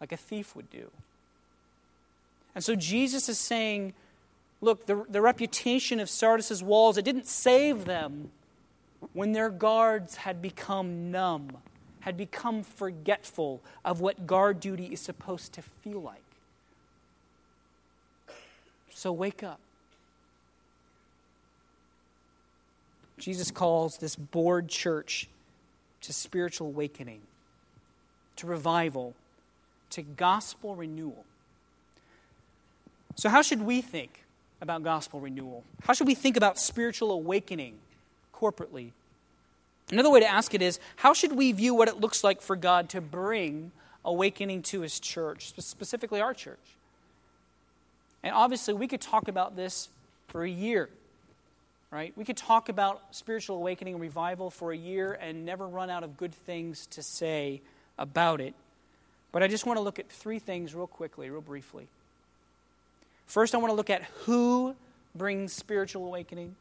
like 0.00 0.12
a 0.12 0.16
thief 0.16 0.56
would 0.56 0.70
do. 0.70 0.90
And 2.54 2.64
so 2.64 2.74
Jesus 2.74 3.28
is 3.28 3.38
saying, 3.38 3.92
look, 4.60 4.86
the, 4.86 5.04
the 5.08 5.20
reputation 5.20 6.00
of 6.00 6.08
Sardis's 6.08 6.62
walls, 6.62 6.96
it 6.96 7.04
didn't 7.04 7.26
save 7.26 7.84
them 7.84 8.30
when 9.12 9.32
their 9.32 9.50
guards 9.50 10.16
had 10.16 10.40
become 10.40 11.10
numb 11.10 11.58
had 12.06 12.16
become 12.16 12.62
forgetful 12.62 13.60
of 13.84 14.00
what 14.00 14.28
guard 14.28 14.60
duty 14.60 14.86
is 14.86 15.00
supposed 15.00 15.52
to 15.52 15.60
feel 15.60 16.00
like. 16.00 16.22
So 18.90 19.10
wake 19.10 19.42
up. 19.42 19.58
Jesus 23.18 23.50
calls 23.50 23.98
this 23.98 24.14
bored 24.14 24.68
church 24.68 25.28
to 26.02 26.12
spiritual 26.12 26.68
awakening, 26.68 27.22
to 28.36 28.46
revival, 28.46 29.14
to 29.90 30.02
gospel 30.02 30.76
renewal. 30.76 31.24
So, 33.16 33.28
how 33.28 33.42
should 33.42 33.62
we 33.62 33.80
think 33.80 34.22
about 34.60 34.84
gospel 34.84 35.18
renewal? 35.18 35.64
How 35.82 35.92
should 35.92 36.06
we 36.06 36.14
think 36.14 36.36
about 36.36 36.56
spiritual 36.58 37.10
awakening 37.10 37.78
corporately 38.32 38.92
Another 39.90 40.10
way 40.10 40.20
to 40.20 40.26
ask 40.26 40.52
it 40.54 40.62
is 40.62 40.80
how 40.96 41.14
should 41.14 41.32
we 41.32 41.52
view 41.52 41.74
what 41.74 41.88
it 41.88 42.00
looks 42.00 42.24
like 42.24 42.40
for 42.40 42.56
God 42.56 42.88
to 42.90 43.00
bring 43.00 43.70
awakening 44.04 44.62
to 44.62 44.80
his 44.80 44.98
church, 44.98 45.52
specifically 45.58 46.20
our 46.20 46.34
church? 46.34 46.58
And 48.22 48.34
obviously, 48.34 48.74
we 48.74 48.88
could 48.88 49.00
talk 49.00 49.28
about 49.28 49.54
this 49.54 49.88
for 50.28 50.42
a 50.42 50.50
year, 50.50 50.88
right? 51.92 52.12
We 52.16 52.24
could 52.24 52.36
talk 52.36 52.68
about 52.68 53.00
spiritual 53.12 53.56
awakening 53.56 53.94
and 53.94 54.00
revival 54.00 54.50
for 54.50 54.72
a 54.72 54.76
year 54.76 55.12
and 55.20 55.46
never 55.46 55.66
run 55.66 55.90
out 55.90 56.02
of 56.02 56.16
good 56.16 56.34
things 56.34 56.86
to 56.88 57.02
say 57.02 57.60
about 57.96 58.40
it. 58.40 58.54
But 59.30 59.44
I 59.44 59.48
just 59.48 59.66
want 59.66 59.76
to 59.76 59.82
look 59.82 60.00
at 60.00 60.08
three 60.08 60.40
things 60.40 60.74
real 60.74 60.88
quickly, 60.88 61.30
real 61.30 61.40
briefly. 61.40 61.86
First, 63.26 63.54
I 63.54 63.58
want 63.58 63.70
to 63.70 63.76
look 63.76 63.90
at 63.90 64.02
who 64.24 64.74
brings 65.14 65.52
spiritual 65.52 66.06
awakening. 66.06 66.56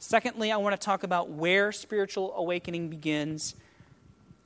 Secondly, 0.00 0.50
I 0.50 0.56
want 0.56 0.72
to 0.72 0.82
talk 0.82 1.02
about 1.02 1.28
where 1.28 1.70
spiritual 1.72 2.32
awakening 2.34 2.88
begins. 2.88 3.54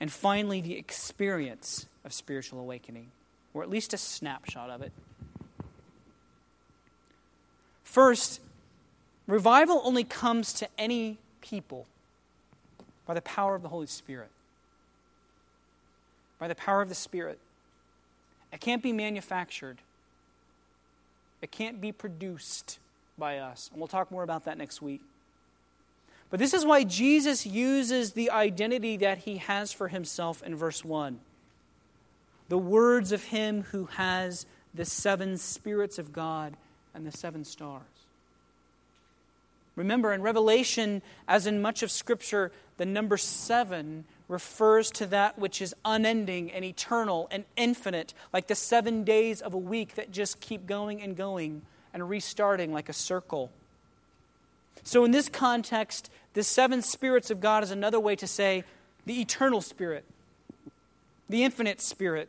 And 0.01 0.11
finally, 0.11 0.61
the 0.61 0.77
experience 0.77 1.87
of 2.05 2.13
spiritual 2.13 2.59
awakening, 2.59 3.13
or 3.55 3.63
at 3.63 3.71
least 3.71 3.95
a 3.95 3.97
snapshot 3.97 4.69
of 4.69 4.83
it. 4.83 4.93
First, 7.85 8.41
revival 9.29 9.81
only 9.85 10.03
comes 10.03 10.53
to 10.55 10.69
any 10.77 11.19
people 11.41 11.87
by 13.07 13.15
the 13.15 13.23
power 13.23 13.55
of 13.55 13.63
the 13.63 13.69
Holy 13.69 13.87
Spirit. 13.87 14.31
By 16.41 16.49
the 16.49 16.57
power 16.57 16.83
of 16.83 16.89
the 16.89 16.97
Spirit. 16.97 17.39
It 18.53 18.61
can't 18.61 18.83
be 18.83 18.93
manufactured, 18.93 19.79
it 21.41 21.53
can't 21.53 21.81
be 21.81 21.93
produced 21.93 22.81
by 23.17 23.39
us. 23.39 23.71
And 23.73 23.81
we'll 23.81 23.89
talk 23.89 24.11
more 24.11 24.25
about 24.25 24.47
that 24.47 24.59
next 24.59 24.83
week. 24.83 25.01
But 26.35 26.41
this 26.41 26.53
is 26.53 26.67
why 26.67 26.83
Jesus 26.83 27.47
uses 27.47 28.11
the 28.11 28.33
identity 28.33 28.97
that 28.97 29.19
he 29.19 29.37
has 29.37 29.73
for 29.73 29.87
himself 29.87 30.43
in 30.43 30.57
verse 30.57 30.85
1. 30.85 31.21
The 32.49 32.59
words 32.59 33.13
of 33.13 33.23
him 33.23 33.63
who 33.71 33.85
has 33.85 34.45
the 34.75 34.85
seven 34.85 35.39
spirits 35.39 35.97
of 35.97 36.13
God 36.13 36.57
and 36.93 37.07
the 37.07 37.17
seven 37.17 37.45
stars. 37.45 37.83
Remember, 39.77 40.13
in 40.13 40.23
Revelation, 40.23 41.03
as 41.29 41.47
in 41.47 41.63
much 41.63 41.85
of 41.85 41.93
Scripture, 41.93 42.51
the 42.79 42.85
number 42.85 43.17
seven 43.17 44.05
refers 44.27 44.91
to 44.91 45.07
that 45.07 45.39
which 45.39 45.63
is 45.63 45.73
unending 45.85 46.51
and 46.51 46.65
eternal 46.65 47.29
and 47.31 47.45
infinite, 47.57 48.13
like 48.33 48.49
the 48.49 48.57
seven 48.57 49.05
days 49.05 49.41
of 49.41 49.55
a 49.55 49.57
week 49.57 49.95
that 49.95 50.11
just 50.11 50.41
keep 50.41 50.67
going 50.67 51.01
and 51.01 51.17
going 51.17 51.63
and 51.93 52.11
restarting 52.11 52.73
like 52.73 52.89
a 52.89 52.93
circle. 52.93 53.53
So, 54.83 55.05
in 55.07 55.13
this 55.13 55.31
context, 55.31 56.11
the 56.35 56.43
seven 56.43 56.83
spirits 56.83 57.31
of 57.31 57.41
God 57.41 57.63
is 57.63 57.71
another 57.71 57.99
way 57.99 58.15
to 58.17 58.27
say 58.27 58.65
the 59.07 59.21
eternal 59.21 59.61
spirit, 59.61 60.05
the 61.29 61.43
infinite 61.43 61.81
spirit, 61.81 62.29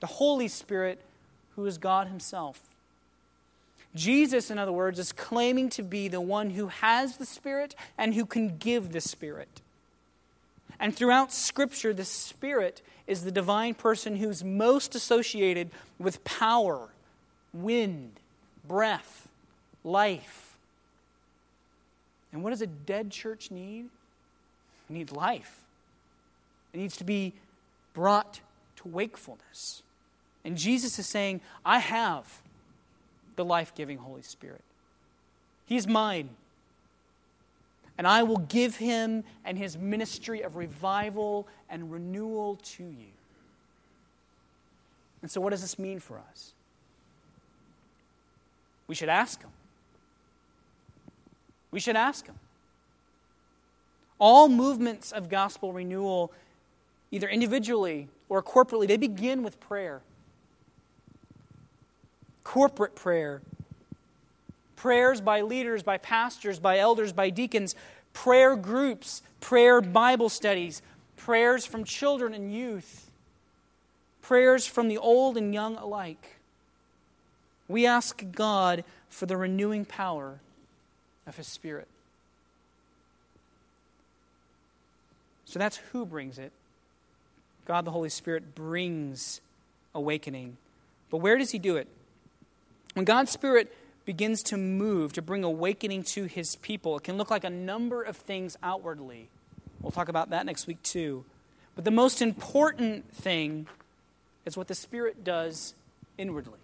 the 0.00 0.06
Holy 0.06 0.48
Spirit, 0.48 1.00
who 1.56 1.64
is 1.64 1.78
God 1.78 2.08
Himself. 2.08 2.60
Jesus, 3.94 4.50
in 4.50 4.58
other 4.58 4.72
words, 4.72 4.98
is 4.98 5.12
claiming 5.12 5.70
to 5.70 5.82
be 5.82 6.08
the 6.08 6.20
one 6.20 6.50
who 6.50 6.66
has 6.66 7.16
the 7.16 7.24
Spirit 7.24 7.74
and 7.96 8.14
who 8.14 8.26
can 8.26 8.58
give 8.58 8.92
the 8.92 9.00
Spirit. 9.00 9.62
And 10.80 10.94
throughout 10.94 11.32
Scripture, 11.32 11.94
the 11.94 12.04
Spirit 12.04 12.82
is 13.06 13.24
the 13.24 13.30
divine 13.30 13.74
person 13.74 14.16
who's 14.16 14.42
most 14.42 14.94
associated 14.94 15.70
with 15.98 16.24
power, 16.24 16.88
wind, 17.52 18.12
breath, 18.66 19.28
life. 19.84 20.43
And 22.34 22.42
what 22.42 22.50
does 22.50 22.62
a 22.62 22.66
dead 22.66 23.10
church 23.10 23.52
need? 23.52 23.86
It 24.90 24.92
needs 24.92 25.12
life. 25.12 25.60
It 26.72 26.78
needs 26.78 26.96
to 26.96 27.04
be 27.04 27.32
brought 27.94 28.40
to 28.76 28.88
wakefulness. 28.88 29.82
And 30.44 30.58
Jesus 30.58 30.98
is 30.98 31.06
saying, 31.06 31.40
I 31.64 31.78
have 31.78 32.42
the 33.36 33.44
life 33.44 33.72
giving 33.76 33.98
Holy 33.98 34.22
Spirit. 34.22 34.62
He's 35.64 35.86
mine. 35.86 36.30
And 37.96 38.06
I 38.06 38.24
will 38.24 38.38
give 38.38 38.76
him 38.76 39.22
and 39.44 39.56
his 39.56 39.78
ministry 39.78 40.42
of 40.42 40.56
revival 40.56 41.46
and 41.70 41.92
renewal 41.92 42.56
to 42.56 42.82
you. 42.82 43.12
And 45.22 45.30
so, 45.30 45.40
what 45.40 45.50
does 45.50 45.62
this 45.62 45.78
mean 45.78 46.00
for 46.00 46.20
us? 46.30 46.52
We 48.88 48.96
should 48.96 49.08
ask 49.08 49.40
him. 49.40 49.50
We 51.74 51.80
should 51.80 51.96
ask 51.96 52.26
Him. 52.26 52.36
All 54.20 54.48
movements 54.48 55.10
of 55.10 55.28
gospel 55.28 55.72
renewal, 55.72 56.30
either 57.10 57.28
individually 57.28 58.06
or 58.28 58.44
corporately, 58.44 58.86
they 58.86 58.96
begin 58.96 59.42
with 59.42 59.58
prayer. 59.58 60.00
Corporate 62.44 62.94
prayer. 62.94 63.42
Prayers 64.76 65.20
by 65.20 65.40
leaders, 65.40 65.82
by 65.82 65.98
pastors, 65.98 66.60
by 66.60 66.78
elders, 66.78 67.12
by 67.12 67.28
deacons, 67.28 67.74
prayer 68.12 68.54
groups, 68.54 69.22
prayer 69.40 69.80
Bible 69.80 70.28
studies, 70.28 70.80
prayers 71.16 71.66
from 71.66 71.82
children 71.82 72.34
and 72.34 72.54
youth, 72.54 73.10
prayers 74.22 74.64
from 74.64 74.86
the 74.86 74.98
old 74.98 75.36
and 75.36 75.52
young 75.52 75.74
alike. 75.74 76.36
We 77.66 77.84
ask 77.84 78.24
God 78.30 78.84
for 79.08 79.26
the 79.26 79.36
renewing 79.36 79.84
power 79.84 80.38
of 81.26 81.36
His 81.36 81.46
Spirit. 81.46 81.88
So 85.44 85.58
that's 85.58 85.76
who 85.76 86.04
brings 86.04 86.38
it. 86.38 86.52
God 87.66 87.84
the 87.84 87.90
Holy 87.90 88.08
Spirit 88.08 88.54
brings 88.54 89.40
awakening. 89.94 90.56
But 91.10 91.18
where 91.18 91.38
does 91.38 91.50
He 91.50 91.58
do 91.58 91.76
it? 91.76 91.88
When 92.94 93.04
God's 93.04 93.30
Spirit 93.30 93.74
begins 94.04 94.42
to 94.44 94.56
move, 94.56 95.12
to 95.14 95.22
bring 95.22 95.44
awakening 95.44 96.02
to 96.02 96.24
His 96.24 96.56
people, 96.56 96.96
it 96.96 97.04
can 97.04 97.16
look 97.16 97.30
like 97.30 97.44
a 97.44 97.50
number 97.50 98.02
of 98.02 98.16
things 98.16 98.56
outwardly. 98.62 99.28
We'll 99.80 99.92
talk 99.92 100.08
about 100.08 100.30
that 100.30 100.46
next 100.46 100.66
week 100.66 100.82
too. 100.82 101.24
But 101.74 101.84
the 101.84 101.90
most 101.90 102.22
important 102.22 103.10
thing 103.12 103.66
is 104.44 104.56
what 104.56 104.68
the 104.68 104.74
Spirit 104.74 105.24
does 105.24 105.74
inwardly. 106.18 106.58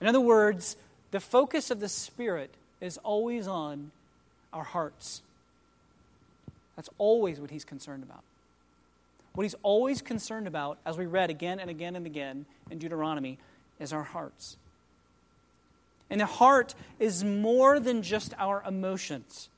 In 0.00 0.06
other 0.06 0.20
words, 0.20 0.76
the 1.10 1.20
focus 1.20 1.70
of 1.70 1.80
the 1.80 1.88
Spirit 1.88 2.50
is 2.80 2.98
always 2.98 3.46
on 3.46 3.90
our 4.52 4.64
hearts. 4.64 5.22
That's 6.76 6.90
always 6.98 7.40
what 7.40 7.50
he's 7.50 7.64
concerned 7.64 8.02
about. 8.02 8.22
What 9.34 9.42
he's 9.42 9.56
always 9.62 10.02
concerned 10.02 10.46
about, 10.46 10.78
as 10.86 10.96
we 10.96 11.06
read 11.06 11.30
again 11.30 11.60
and 11.60 11.70
again 11.70 11.96
and 11.96 12.06
again 12.06 12.46
in 12.70 12.78
Deuteronomy, 12.78 13.38
is 13.78 13.92
our 13.92 14.02
hearts. 14.02 14.56
And 16.10 16.20
the 16.20 16.26
heart 16.26 16.74
is 16.98 17.22
more 17.22 17.78
than 17.78 18.02
just 18.02 18.32
our 18.38 18.62
emotions. 18.66 19.48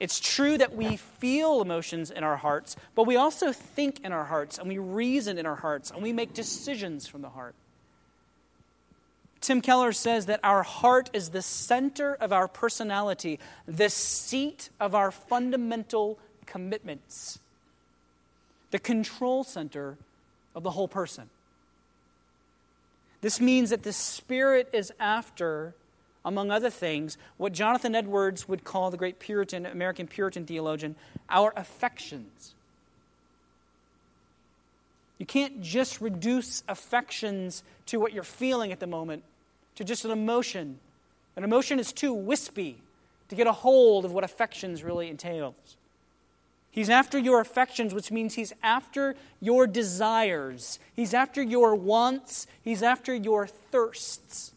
It's 0.00 0.20
true 0.20 0.58
that 0.58 0.74
we 0.74 0.96
feel 0.96 1.60
emotions 1.60 2.10
in 2.10 2.24
our 2.24 2.36
hearts, 2.36 2.76
but 2.94 3.06
we 3.06 3.16
also 3.16 3.52
think 3.52 4.04
in 4.04 4.12
our 4.12 4.24
hearts, 4.24 4.58
and 4.58 4.68
we 4.68 4.78
reason 4.78 5.38
in 5.38 5.46
our 5.46 5.54
hearts, 5.56 5.90
and 5.90 6.02
we 6.02 6.12
make 6.12 6.34
decisions 6.34 7.06
from 7.06 7.22
the 7.22 7.30
heart. 7.30 7.54
Tim 9.44 9.60
Keller 9.60 9.92
says 9.92 10.24
that 10.26 10.40
our 10.42 10.62
heart 10.62 11.10
is 11.12 11.28
the 11.28 11.42
center 11.42 12.14
of 12.14 12.32
our 12.32 12.48
personality, 12.48 13.38
the 13.66 13.90
seat 13.90 14.70
of 14.80 14.94
our 14.94 15.10
fundamental 15.10 16.18
commitments, 16.46 17.40
the 18.70 18.78
control 18.78 19.44
center 19.44 19.98
of 20.54 20.62
the 20.62 20.70
whole 20.70 20.88
person. 20.88 21.28
This 23.20 23.38
means 23.38 23.68
that 23.68 23.82
the 23.82 23.92
Spirit 23.92 24.70
is 24.72 24.94
after, 24.98 25.74
among 26.24 26.50
other 26.50 26.70
things, 26.70 27.18
what 27.36 27.52
Jonathan 27.52 27.94
Edwards 27.94 28.48
would 28.48 28.64
call 28.64 28.90
the 28.90 28.96
great 28.96 29.18
Puritan, 29.18 29.66
American 29.66 30.06
Puritan 30.06 30.46
theologian, 30.46 30.96
our 31.28 31.52
affections. 31.54 32.54
You 35.18 35.26
can't 35.26 35.60
just 35.60 36.00
reduce 36.00 36.62
affections 36.66 37.62
to 37.86 38.00
what 38.00 38.14
you're 38.14 38.22
feeling 38.22 38.72
at 38.72 38.80
the 38.80 38.86
moment, 38.86 39.22
to 39.76 39.84
just 39.84 40.04
an 40.04 40.10
emotion. 40.10 40.78
An 41.36 41.44
emotion 41.44 41.78
is 41.78 41.92
too 41.92 42.12
wispy 42.12 42.76
to 43.28 43.34
get 43.34 43.46
a 43.46 43.52
hold 43.52 44.04
of 44.04 44.12
what 44.12 44.24
affections 44.24 44.82
really 44.82 45.08
entails. 45.08 45.76
He's 46.70 46.90
after 46.90 47.18
your 47.18 47.40
affections, 47.40 47.94
which 47.94 48.10
means 48.10 48.34
he's 48.34 48.52
after 48.62 49.14
your 49.40 49.66
desires. 49.66 50.80
He's 50.94 51.14
after 51.14 51.40
your 51.40 51.74
wants. 51.74 52.48
He's 52.62 52.82
after 52.82 53.14
your 53.14 53.46
thirsts. 53.46 54.52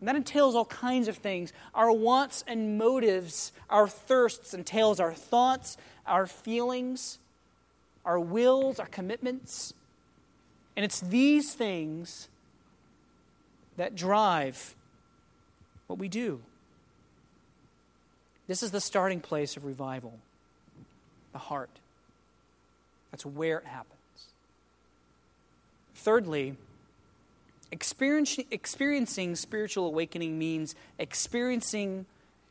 And 0.00 0.08
that 0.08 0.16
entails 0.16 0.54
all 0.54 0.64
kinds 0.64 1.08
of 1.08 1.16
things. 1.18 1.52
Our 1.74 1.92
wants 1.92 2.42
and 2.46 2.78
motives, 2.78 3.52
our 3.68 3.86
thirsts 3.86 4.54
entails 4.54 4.98
our 4.98 5.12
thoughts, 5.12 5.76
our 6.06 6.26
feelings, 6.26 7.18
our 8.04 8.18
wills, 8.18 8.78
our 8.78 8.86
commitments. 8.86 9.74
And 10.76 10.84
it's 10.84 11.00
these 11.00 11.54
things 11.54 12.28
that 13.76 13.94
drive 13.94 14.74
what 15.86 15.98
we 15.98 16.08
do. 16.08 16.40
This 18.46 18.62
is 18.62 18.70
the 18.70 18.80
starting 18.80 19.20
place 19.20 19.56
of 19.56 19.64
revival 19.64 20.18
the 21.32 21.38
heart. 21.38 21.70
That's 23.10 23.26
where 23.26 23.58
it 23.58 23.64
happens. 23.64 23.90
Thirdly, 25.94 26.56
experiencing 27.72 29.36
spiritual 29.36 29.86
awakening 29.86 30.38
means 30.38 30.74
experiencing 30.98 32.06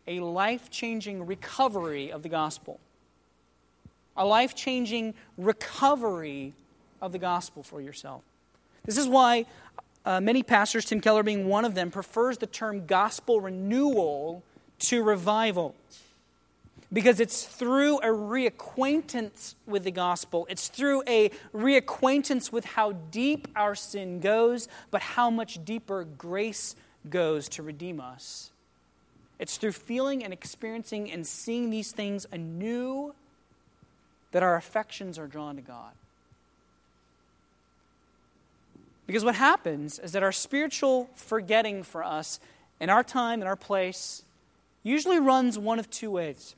a 0.08 0.20
life 0.20 0.70
changing 0.70 1.26
recovery 1.26 2.12
of 2.12 2.24
the 2.24 2.30
gospel. 2.30 2.80
A 4.18 4.26
life 4.26 4.54
changing 4.54 5.14
recovery 5.38 6.54
of 7.02 7.14
the 7.14 7.20
gospel 7.20 7.64
for 7.64 7.80
yourself. 7.80 8.22
This 8.86 8.98
is 8.98 9.08
why 9.08 9.46
uh, 10.06 10.20
many 10.20 10.44
pastors, 10.44 10.86
Tim 10.86 11.02
Keller 11.02 11.24
being 11.24 11.48
one 11.48 11.66
of 11.66 11.76
them, 11.76 11.92
prefers 11.92 12.38
the 12.38 12.48
term 12.48 12.86
gospel 12.86 13.39
renewal 13.39 14.44
to 14.80 15.04
revival 15.04 15.76
because 16.94 17.20
it's 17.20 17.44
through 17.44 17.98
a 18.00 18.08
reacquaintance 18.08 19.56
with 19.66 19.84
the 19.84 19.92
gospel. 19.92 20.46
It's 20.50 20.68
through 20.68 21.04
a 21.08 21.32
reacquaintance 21.54 22.52
with 22.52 22.66
how 22.66 22.92
deep 22.92 23.48
our 23.56 23.74
sin 23.74 24.20
goes, 24.20 24.68
but 24.92 25.02
how 25.02 25.32
much 25.32 25.66
deeper 25.66 26.04
grace 26.04 26.76
goes 27.10 27.50
to 27.50 27.63
redeem 27.63 28.00
us. 28.00 28.52
It's 29.39 29.58
through 29.58 29.72
feeling 29.72 30.24
and 30.24 30.32
experiencing 30.32 31.12
and 31.12 31.26
seeing 31.26 31.72
these 31.72 31.92
things 31.92 32.28
anew 32.32 33.16
that 34.32 34.44
our 34.44 34.56
affections 34.56 35.18
are 35.18 35.28
drawn 35.28 35.56
to 35.56 35.62
God. 35.62 35.94
Because 39.13 39.26
what 39.26 39.36
happens 39.36 39.99
is 39.99 40.13
that 40.13 40.23
our 40.23 40.32
spiritual 40.32 41.08
forgetting 41.13 41.84
for 41.84 42.04
us 42.04 42.39
in 42.80 42.89
our 42.89 43.04
time, 43.04 43.43
in 43.43 43.47
our 43.47 43.56
place, 43.56 44.23
usually 44.82 45.19
runs 45.19 45.56
one 45.56 45.78
of 45.78 45.88
two 45.91 46.10
ways 46.10 46.56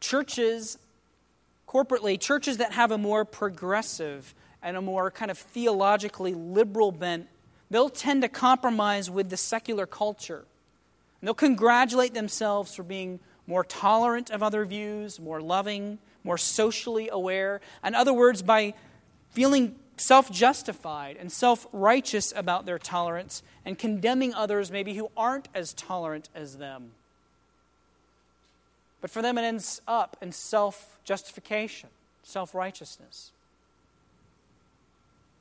churches, 0.00 0.78
corporately, 1.68 2.18
churches 2.18 2.56
that 2.56 2.72
have 2.72 2.90
a 2.90 2.96
more 2.96 3.26
progressive 3.26 4.34
and 4.62 4.78
a 4.78 4.80
more 4.80 5.10
kind 5.10 5.30
of 5.30 5.36
theologically 5.36 6.32
liberal 6.32 6.90
bent, 6.90 7.28
they'll 7.70 7.90
tend 7.90 8.22
to 8.22 8.28
compromise 8.30 9.10
with 9.10 9.28
the 9.28 9.36
secular 9.36 9.84
culture. 9.84 10.46
And 11.20 11.28
they'll 11.28 11.34
congratulate 11.34 12.14
themselves 12.14 12.74
for 12.74 12.82
being 12.82 13.20
more 13.46 13.62
tolerant 13.62 14.30
of 14.30 14.42
other 14.42 14.64
views, 14.64 15.20
more 15.20 15.42
loving, 15.42 15.98
more 16.24 16.38
socially 16.38 17.10
aware. 17.10 17.60
In 17.84 17.94
other 17.94 18.14
words, 18.14 18.40
by 18.40 18.72
feeling 19.32 19.76
self 19.96 20.30
justified 20.30 21.16
and 21.16 21.30
self 21.30 21.66
righteous 21.72 22.32
about 22.36 22.66
their 22.66 22.78
tolerance 22.78 23.42
and 23.64 23.78
condemning 23.78 24.34
others 24.34 24.70
maybe 24.70 24.94
who 24.94 25.10
aren't 25.16 25.48
as 25.54 25.72
tolerant 25.72 26.28
as 26.34 26.58
them. 26.58 26.92
But 29.00 29.10
for 29.10 29.22
them, 29.22 29.38
it 29.38 29.42
ends 29.42 29.80
up 29.86 30.16
in 30.20 30.32
self 30.32 30.98
justification, 31.04 31.90
self 32.22 32.54
righteousness. 32.54 33.30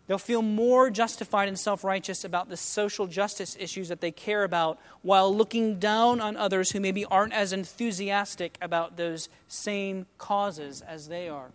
They'll 0.08 0.18
feel 0.20 0.44
more 0.44 0.92
justified 0.92 1.48
and 1.48 1.58
self 1.58 1.84
righteous 1.84 2.24
about 2.24 2.50
the 2.50 2.58
social 2.58 3.08
justice 3.08 3.58
issues 3.60 3.88
that 3.90 4.02
they 4.02 4.12
care 4.12 4.44
about 4.44 4.80
while 5.02 5.36
looking 5.36 5.80
down 5.80 6.22
on 6.22 6.38
others 6.38 6.72
who 6.72 6.80
maybe 6.80 7.06
aren't 7.06 7.34
as 7.34 7.54
enthusiastic 7.54 8.58
about 8.62 8.98
those 8.98 9.30
same 9.48 10.06
causes 10.18 10.82
as 10.82 11.08
they 11.08 11.28
are. 11.28 11.50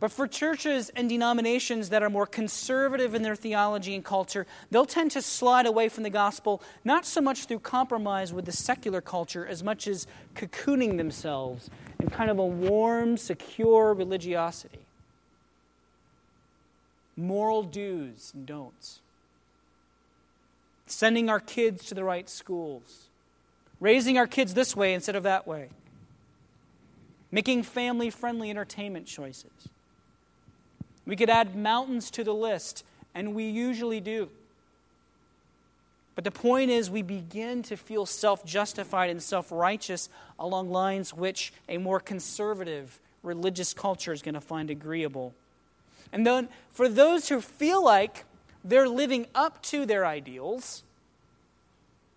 But 0.00 0.12
for 0.12 0.28
churches 0.28 0.90
and 0.90 1.08
denominations 1.08 1.88
that 1.88 2.04
are 2.04 2.10
more 2.10 2.26
conservative 2.26 3.14
in 3.14 3.22
their 3.22 3.34
theology 3.34 3.96
and 3.96 4.04
culture, 4.04 4.46
they'll 4.70 4.86
tend 4.86 5.10
to 5.12 5.22
slide 5.22 5.66
away 5.66 5.88
from 5.88 6.04
the 6.04 6.10
gospel, 6.10 6.62
not 6.84 7.04
so 7.04 7.20
much 7.20 7.46
through 7.46 7.60
compromise 7.60 8.32
with 8.32 8.44
the 8.44 8.52
secular 8.52 9.00
culture 9.00 9.44
as 9.44 9.64
much 9.64 9.88
as 9.88 10.06
cocooning 10.36 10.98
themselves 10.98 11.68
in 11.98 12.10
kind 12.10 12.30
of 12.30 12.38
a 12.38 12.46
warm, 12.46 13.16
secure 13.16 13.92
religiosity. 13.92 14.78
Moral 17.16 17.64
do's 17.64 18.30
and 18.32 18.46
don'ts. 18.46 19.00
Sending 20.86 21.28
our 21.28 21.40
kids 21.40 21.84
to 21.86 21.94
the 21.94 22.04
right 22.04 22.28
schools. 22.28 23.08
Raising 23.80 24.16
our 24.16 24.28
kids 24.28 24.54
this 24.54 24.76
way 24.76 24.94
instead 24.94 25.16
of 25.16 25.24
that 25.24 25.44
way. 25.44 25.70
Making 27.32 27.64
family 27.64 28.10
friendly 28.10 28.48
entertainment 28.48 29.06
choices 29.06 29.68
we 31.08 31.16
could 31.16 31.30
add 31.30 31.56
mountains 31.56 32.10
to 32.12 32.22
the 32.22 32.34
list, 32.34 32.84
and 33.14 33.34
we 33.34 33.44
usually 33.44 33.98
do. 33.98 34.28
But 36.14 36.24
the 36.24 36.30
point 36.30 36.70
is, 36.70 36.90
we 36.90 37.00
begin 37.00 37.62
to 37.64 37.76
feel 37.76 38.04
self 38.04 38.44
justified 38.44 39.08
and 39.08 39.22
self 39.22 39.50
righteous 39.50 40.10
along 40.38 40.70
lines 40.70 41.14
which 41.14 41.52
a 41.68 41.78
more 41.78 41.98
conservative 41.98 43.00
religious 43.22 43.72
culture 43.72 44.12
is 44.12 44.20
going 44.20 44.34
to 44.34 44.40
find 44.40 44.68
agreeable. 44.68 45.32
And 46.12 46.26
then, 46.26 46.48
for 46.72 46.88
those 46.88 47.30
who 47.30 47.40
feel 47.40 47.82
like 47.82 48.24
they're 48.62 48.88
living 48.88 49.26
up 49.34 49.62
to 49.62 49.86
their 49.86 50.04
ideals, 50.04 50.82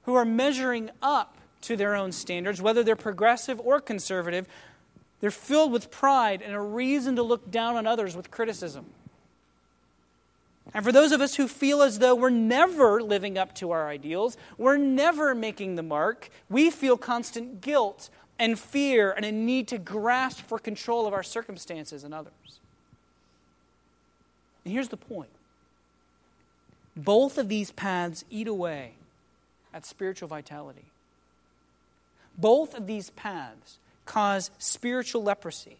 who 0.03 0.15
are 0.15 0.25
measuring 0.25 0.89
up 1.01 1.37
to 1.61 1.77
their 1.77 1.95
own 1.95 2.11
standards, 2.11 2.61
whether 2.61 2.83
they're 2.83 2.95
progressive 2.97 3.59
or 3.61 3.79
conservative, 3.79 4.47
they're 5.21 5.31
filled 5.31 5.71
with 5.71 5.91
pride 5.91 6.41
and 6.41 6.53
a 6.53 6.59
reason 6.59 7.15
to 7.15 7.23
look 7.23 7.49
down 7.49 7.75
on 7.75 7.87
others 7.87 8.15
with 8.15 8.31
criticism. 8.31 8.87
And 10.73 10.83
for 10.83 10.91
those 10.91 11.11
of 11.11 11.21
us 11.21 11.35
who 11.35 11.47
feel 11.47 11.81
as 11.81 11.99
though 11.99 12.15
we're 12.15 12.29
never 12.29 13.01
living 13.01 13.37
up 13.37 13.53
to 13.55 13.71
our 13.71 13.87
ideals, 13.87 14.37
we're 14.57 14.77
never 14.77 15.35
making 15.35 15.75
the 15.75 15.83
mark, 15.83 16.29
we 16.49 16.69
feel 16.69 16.97
constant 16.97 17.61
guilt 17.61 18.09
and 18.39 18.57
fear 18.57 19.11
and 19.11 19.25
a 19.25 19.31
need 19.31 19.67
to 19.67 19.77
grasp 19.77 20.41
for 20.41 20.57
control 20.57 21.05
of 21.05 21.13
our 21.13 21.23
circumstances 21.23 22.03
and 22.03 22.13
others. 22.13 22.59
And 24.65 24.73
here's 24.73 24.89
the 24.89 24.97
point 24.97 25.29
both 26.95 27.37
of 27.37 27.47
these 27.47 27.71
paths 27.71 28.25
eat 28.29 28.47
away 28.47 28.93
at 29.73 29.85
spiritual 29.85 30.27
vitality. 30.27 30.85
Both 32.37 32.75
of 32.75 32.87
these 32.87 33.11
paths 33.11 33.77
cause 34.05 34.51
spiritual 34.57 35.23
leprosy, 35.23 35.77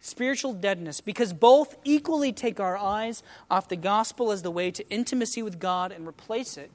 spiritual 0.00 0.52
deadness, 0.52 1.00
because 1.00 1.32
both 1.32 1.76
equally 1.84 2.32
take 2.32 2.60
our 2.60 2.76
eyes 2.76 3.22
off 3.50 3.68
the 3.68 3.76
gospel 3.76 4.32
as 4.32 4.42
the 4.42 4.50
way 4.50 4.70
to 4.70 4.88
intimacy 4.88 5.42
with 5.42 5.58
God 5.58 5.92
and 5.92 6.06
replace 6.06 6.56
it 6.56 6.70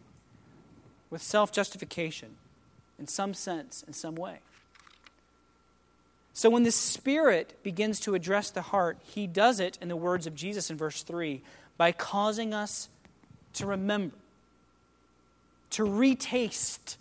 with 1.10 1.22
self 1.22 1.52
justification 1.52 2.36
in 3.00 3.08
some 3.08 3.34
sense, 3.34 3.84
in 3.88 3.94
some 3.94 4.16
way. 4.16 4.40
So 6.34 6.50
when 6.50 6.64
the 6.64 6.72
Spirit 6.72 7.56
begins 7.64 8.00
to 8.02 8.14
address 8.14 8.52
the 8.52 8.62
heart, 8.62 8.98
he 9.04 9.26
does 9.26 9.60
it, 9.60 9.78
in 9.82 9.88
the 9.88 9.96
words 9.96 10.28
of 10.28 10.36
Jesus 10.36 10.70
in 10.70 10.78
verse 10.78 11.02
3, 11.02 11.42
by 11.78 11.92
causing 11.92 12.54
us 12.54 12.90
to 13.54 13.66
remember, 13.66 14.16
to 15.72 15.84
retaste 15.84 16.98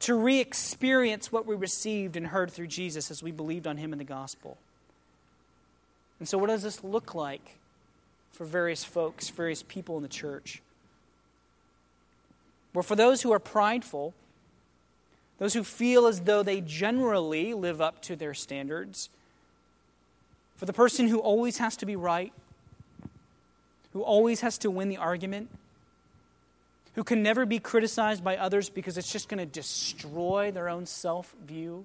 to 0.00 0.14
re 0.14 0.40
experience 0.40 1.32
what 1.32 1.46
we 1.46 1.54
received 1.54 2.16
and 2.16 2.28
heard 2.28 2.50
through 2.50 2.66
Jesus 2.66 3.10
as 3.10 3.22
we 3.22 3.30
believed 3.30 3.66
on 3.66 3.76
him 3.76 3.92
in 3.92 3.98
the 3.98 4.04
gospel. 4.04 4.58
And 6.18 6.28
so, 6.28 6.38
what 6.38 6.48
does 6.48 6.62
this 6.62 6.84
look 6.84 7.14
like 7.14 7.56
for 8.32 8.44
various 8.44 8.84
folks, 8.84 9.28
various 9.30 9.62
people 9.62 9.96
in 9.96 10.02
the 10.02 10.08
church? 10.08 10.62
Well, 12.74 12.82
for 12.82 12.96
those 12.96 13.22
who 13.22 13.32
are 13.32 13.38
prideful, 13.38 14.12
those 15.38 15.54
who 15.54 15.64
feel 15.64 16.06
as 16.06 16.20
though 16.20 16.42
they 16.42 16.60
generally 16.60 17.54
live 17.54 17.80
up 17.80 18.02
to 18.02 18.16
their 18.16 18.34
standards, 18.34 19.08
For 20.56 20.64
the 20.64 20.72
person 20.72 21.08
who 21.08 21.18
always 21.18 21.58
has 21.58 21.76
to 21.78 21.86
be 21.86 21.96
right, 21.96 22.32
who 23.92 24.02
always 24.02 24.40
has 24.40 24.58
to 24.58 24.70
win 24.70 24.88
the 24.88 24.96
argument, 24.96 25.48
who 26.96 27.04
can 27.04 27.22
never 27.22 27.46
be 27.46 27.58
criticized 27.58 28.24
by 28.24 28.36
others 28.36 28.70
because 28.70 28.98
it's 28.98 29.12
just 29.12 29.28
going 29.28 29.38
to 29.38 29.46
destroy 29.46 30.50
their 30.50 30.68
own 30.68 30.86
self 30.86 31.34
view, 31.46 31.84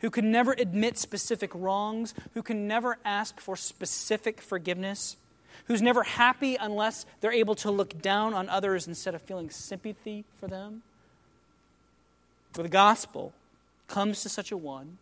who 0.00 0.10
can 0.10 0.30
never 0.30 0.52
admit 0.52 0.98
specific 0.98 1.50
wrongs, 1.54 2.14
who 2.34 2.42
can 2.42 2.68
never 2.68 2.98
ask 3.04 3.40
for 3.40 3.56
specific 3.56 4.42
forgiveness, 4.42 5.16
who's 5.66 5.80
never 5.80 6.02
happy 6.02 6.56
unless 6.56 7.06
they're 7.20 7.32
able 7.32 7.54
to 7.54 7.70
look 7.70 8.00
down 8.02 8.34
on 8.34 8.48
others 8.50 8.86
instead 8.86 9.14
of 9.14 9.22
feeling 9.22 9.48
sympathy 9.48 10.24
for 10.38 10.46
them. 10.46 10.82
For 12.52 12.62
the 12.62 12.68
gospel 12.68 13.32
comes 13.88 14.22
to 14.22 14.28
such 14.28 14.52
a 14.52 14.56
one 14.56 14.98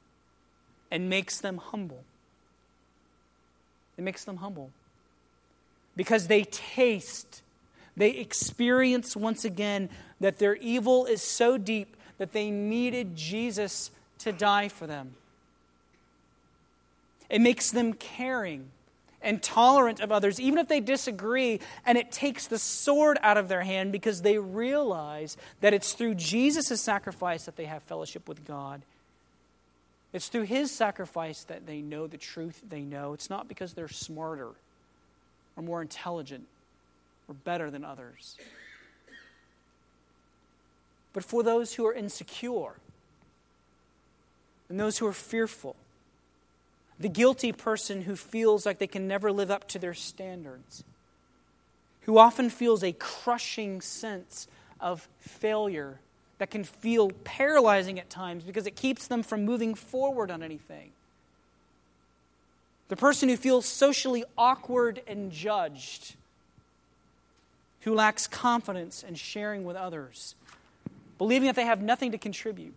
and 0.93 1.11
makes 1.11 1.41
them 1.41 1.59
humble. 1.59 2.05
It 3.99 4.03
makes 4.03 4.25
them 4.25 4.37
humble. 4.37 4.71
Because 5.97 6.29
they 6.29 6.45
taste, 6.45 7.43
they 7.97 8.11
experience 8.11 9.17
once 9.17 9.45
again 9.45 9.89
that 10.21 10.39
their 10.39 10.57
evil 10.57 11.07
is 11.07 11.23
so 11.23 11.59
deep 11.59 11.97
that 12.19 12.33
they 12.33 12.51
needed 12.51 13.17
Jesus 13.17 13.91
to 14.19 14.33
die 14.33 14.69
for 14.69 14.87
them. 14.87 15.15
It 17.31 17.41
makes 17.41 17.71
them 17.71 17.93
caring 17.95 18.71
and 19.23 19.43
tolerant 19.43 20.01
of 20.01 20.13
others, 20.13 20.39
even 20.39 20.59
if 20.59 20.69
they 20.69 20.81
disagree, 20.81 21.61
and 21.87 21.97
it 21.97 22.13
takes 22.13 22.47
the 22.47 22.59
sword 22.59 23.19
out 23.23 23.39
of 23.39 23.49
their 23.49 23.63
hand 23.63 23.91
because 23.91 24.23
they 24.23 24.39
realize 24.39 25.37
that 25.61 25.73
it's 25.73 25.95
through 25.95 26.15
Jesus' 26.15 26.81
sacrifice 26.81 27.47
that 27.47 27.57
they 27.57 27.65
have 27.65 27.83
fellowship 27.83 28.29
with 28.29 28.47
God. 28.47 28.83
It's 30.13 30.29
through 30.29 30.43
his 30.43 30.71
sacrifice 30.71 31.43
that 31.45 31.67
they 31.67 31.81
know 31.81 32.07
the 32.07 32.19
truth 32.19 32.63
they 32.69 32.83
know. 32.83 33.15
It's 33.15 33.31
not 33.31 33.49
because 33.49 33.73
they're 33.73 33.89
smarter 33.89 34.51
or 35.57 35.63
more 35.63 35.83
intelligent 35.83 36.47
or 37.29 37.35
better 37.35 37.70
than 37.70 37.85
others. 37.85 38.37
But 41.12 41.25
for 41.25 41.43
those 41.43 41.75
who 41.75 41.87
are 41.87 41.95
insecure 41.95 42.75
and 44.68 44.79
those 44.79 44.99
who 44.99 45.07
are 45.07 45.12
fearful, 45.12 45.77
the 46.99 47.09
guilty 47.09 47.53
person 47.53 48.03
who 48.03 48.16
feels 48.16 48.66
like 48.66 48.79
they 48.79 48.87
can 48.87 49.09
never 49.09 49.33
live 49.33 49.51
up 49.51 49.68
to 49.68 49.79
their 49.79 49.95
standards, 49.95 50.85
who 52.03 52.18
often 52.18 52.51
feels 52.51 52.83
a 52.83 52.93
crushing 52.93 53.81
sense 53.81 54.47
of 54.81 55.09
failure 55.18 55.99
that 56.39 56.51
can 56.51 56.64
feel 56.64 57.11
paralyzing 57.22 57.99
at 57.99 58.11
times 58.11 58.45
because 58.45 58.66
it 58.66 58.77
keeps 58.77 59.07
them 59.07 59.22
from 59.22 59.45
moving 59.45 59.75
forward 59.75 60.31
on 60.31 60.43
anything. 60.43 60.91
The 62.89 62.97
person 62.97 63.29
who 63.29 63.37
feels 63.37 63.66
socially 63.66 64.25
awkward 64.37 65.01
and 65.07 65.33
judged, 65.33 66.16
who 67.85 67.95
lacks 67.95 68.26
confidence 68.26 69.03
in 69.03 69.14
sharing 69.14 69.64
with 69.64 69.76
others, 69.76 70.35
believing 71.18 71.47
that 71.47 71.57
they 71.57 71.66
have 71.66 71.82
nothing 71.82 72.12
to 72.12 72.18
contribute. 72.18 72.74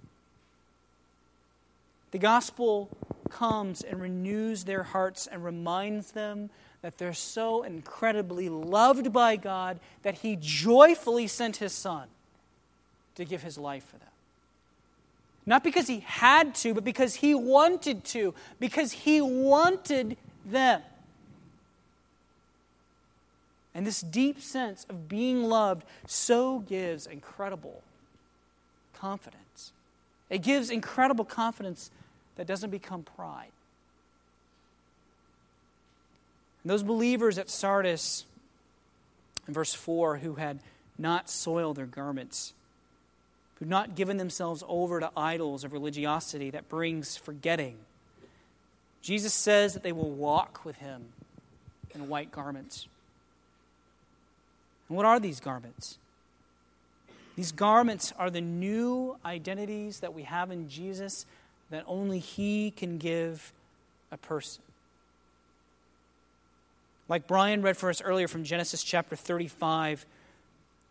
The 2.12 2.18
gospel 2.18 2.90
comes 3.30 3.82
and 3.82 4.02
renews 4.02 4.66
their 4.66 4.84
hearts 4.84 5.28
and 5.28 5.44
reminds 5.44 6.12
them 6.12 6.50
that 6.82 6.98
they're 6.98 7.14
so 7.14 7.64
incredibly 7.64 8.50
loved 8.50 9.12
by 9.12 9.36
God 9.36 9.80
that 10.04 10.16
He 10.16 10.38
joyfully 10.40 11.28
sent 11.28 11.58
His 11.58 11.74
Son 11.74 12.08
to 13.16 13.26
give 13.26 13.44
His 13.44 13.58
life 13.58 13.86
for 13.86 13.98
them. 13.98 14.08
Not 15.46 15.64
because 15.64 15.88
He 15.88 16.02
had 16.02 16.54
to, 16.56 16.74
but 16.74 16.84
because 16.84 17.16
He 17.16 17.34
wanted 17.34 18.04
to, 18.06 18.34
because 18.60 18.92
He 18.92 19.22
wanted 19.22 20.18
them. 20.46 20.82
And 23.78 23.86
this 23.86 24.02
deep 24.02 24.42
sense 24.42 24.88
of 24.90 25.08
being 25.08 25.44
loved 25.44 25.84
so 26.08 26.58
gives 26.58 27.06
incredible 27.06 27.84
confidence. 28.96 29.72
It 30.32 30.40
gives 30.40 30.72
incredible 30.72 31.24
confidence 31.24 31.92
that 32.38 32.48
doesn't 32.48 32.72
become 32.72 33.04
pride. 33.04 33.52
And 36.64 36.72
those 36.72 36.82
believers 36.82 37.38
at 37.38 37.52
Sardis, 37.52 38.26
in 39.48 39.54
verse 39.54 39.76
4, 39.76 40.18
who 40.18 40.34
had 40.34 40.58
not 40.98 41.30
soiled 41.30 41.76
their 41.76 41.86
garments, 41.86 42.54
who'd 43.60 43.70
not 43.70 43.96
given 43.96 44.18
themselves 44.18 44.64
over 44.68 45.00
to 45.00 45.12
idols 45.16 45.64
of 45.64 45.72
religiosity 45.72 46.50
that 46.50 46.68
brings 46.68 47.16
forgetting, 47.16 47.78
Jesus 49.04 49.36
says 49.36 49.76
that 49.76 49.84
they 49.84 49.92
will 49.92 50.10
walk 50.10 50.66
with 50.66 50.78
him 50.78 51.10
in 51.94 52.10
white 52.10 52.32
garments. 52.32 52.88
And 54.88 54.98
what 54.98 55.06
are 55.06 55.20
these 55.20 55.40
garments? 55.40 55.98
These 57.36 57.52
garments 57.52 58.14
are 58.18 58.30
the 58.30 58.42
new 58.42 59.18
identities 59.24 60.00
that 60.00 60.14
we 60.14 60.24
have 60.24 60.52
in 60.52 60.70
Jesus 60.70 61.26
that 61.70 61.84
only 61.86 62.20
He 62.20 62.72
can 62.72 62.98
give 62.98 63.54
a 64.12 64.18
person. 64.18 64.64
Like 67.10 67.28
Brian 67.28 67.62
read 67.62 67.78
for 67.78 67.90
us 67.90 68.02
earlier 68.02 68.28
from 68.28 68.44
Genesis 68.44 68.84
chapter 68.84 69.16
35, 69.16 70.06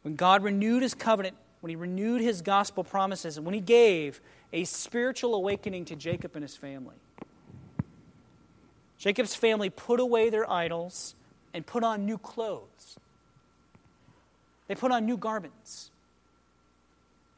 when 0.03 0.15
God 0.15 0.43
renewed 0.43 0.83
His 0.83 0.95
covenant, 0.95 1.37
when 1.61 1.71
He 1.71 1.77
renewed 1.77 2.21
His 2.21 2.43
gospel 2.43 2.85
promises, 2.85 3.37
and 3.37 3.45
when 3.45 3.55
He 3.55 3.61
gave 3.61 4.21
a 4.53 4.65
spiritual 4.65 5.35
awakening 5.35 5.85
to 5.87 5.97
Jacob 5.97 6.33
and 6.35 6.43
his 6.43 6.57
family. 6.57 6.95
Jacob's 8.99 9.35
family 9.35 9.71
put 9.71 10.01
away 10.01 10.31
their 10.31 10.51
idols 10.51 11.15
and 11.53 11.67
put 11.67 11.85
on 11.85 12.07
new 12.07 12.19
clothes. 12.19 12.97
They 14.69 14.75
put 14.75 14.91
on 14.91 15.07
new 15.07 15.17
garments. 15.17 15.91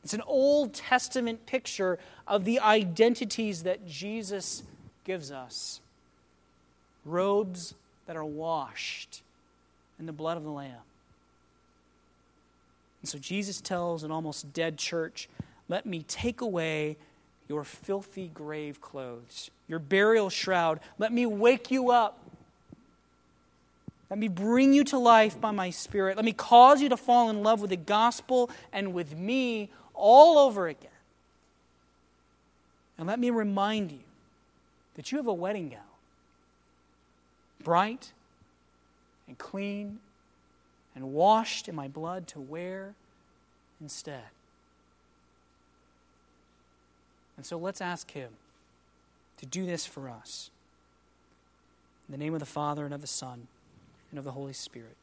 It's 0.04 0.14
an 0.14 0.22
Old 0.26 0.72
Testament 0.74 1.46
picture 1.46 1.98
of 2.26 2.44
the 2.44 2.60
identities 2.60 3.64
that 3.64 3.86
Jesus 3.86 4.62
gives 5.04 5.30
us 5.30 5.80
robes 7.04 7.74
that 8.06 8.16
are 8.16 8.24
washed 8.24 9.22
in 9.98 10.06
the 10.06 10.12
blood 10.12 10.36
of 10.36 10.44
the 10.44 10.50
Lamb. 10.50 10.80
And 13.02 13.08
so 13.08 13.18
Jesus 13.18 13.60
tells 13.60 14.02
an 14.02 14.10
almost 14.10 14.52
dead 14.52 14.78
church, 14.78 15.28
Let 15.68 15.86
me 15.86 16.04
take 16.06 16.40
away 16.40 16.96
your 17.48 17.64
filthy 17.64 18.28
grave 18.28 18.80
clothes, 18.80 19.50
your 19.68 19.78
burial 19.78 20.30
shroud. 20.30 20.80
Let 20.98 21.12
me 21.12 21.26
wake 21.26 21.70
you 21.70 21.90
up. 21.90 22.18
Let 24.11 24.18
me 24.18 24.28
bring 24.28 24.72
you 24.72 24.84
to 24.84 24.98
life 24.98 25.40
by 25.40 25.50
my 25.50 25.70
Spirit. 25.70 26.16
Let 26.16 26.24
me 26.24 26.32
cause 26.32 26.80
you 26.80 26.88
to 26.88 26.96
fall 26.96 27.28
in 27.30 27.42
love 27.42 27.61
with 27.61 27.70
the 27.70 27.76
gospel 27.76 28.50
and 28.72 28.94
with 28.94 29.16
me 29.16 29.70
all 29.94 30.38
over 30.38 30.66
again. 30.66 30.90
And 32.96 33.06
let 33.06 33.18
me 33.18 33.30
remind 33.30 33.92
you 33.92 34.00
that 34.94 35.12
you 35.12 35.18
have 35.18 35.26
a 35.26 35.34
wedding 35.34 35.68
gown, 35.68 35.80
bright 37.62 38.12
and 39.26 39.36
clean 39.36 40.00
and 40.94 41.12
washed 41.12 41.68
in 41.68 41.74
my 41.74 41.86
blood 41.86 42.26
to 42.28 42.40
wear 42.40 42.94
instead. 43.80 44.24
And 47.36 47.46
so 47.46 47.56
let's 47.56 47.80
ask 47.80 48.11
Him 48.11 48.30
to 49.36 49.46
do 49.46 49.64
this 49.64 49.86
for 49.86 50.09
us. 50.09 50.50
In 52.09 52.12
the 52.12 52.18
name 52.18 52.34
of 52.34 52.40
the 52.40 52.46
Father, 52.46 52.84
and 52.84 52.92
of 52.92 53.00
the 53.00 53.06
Son, 53.06 53.46
and 54.11 54.18
of 54.18 54.24
the 54.24 54.32
Holy 54.32 54.52
Spirit. 54.52 54.96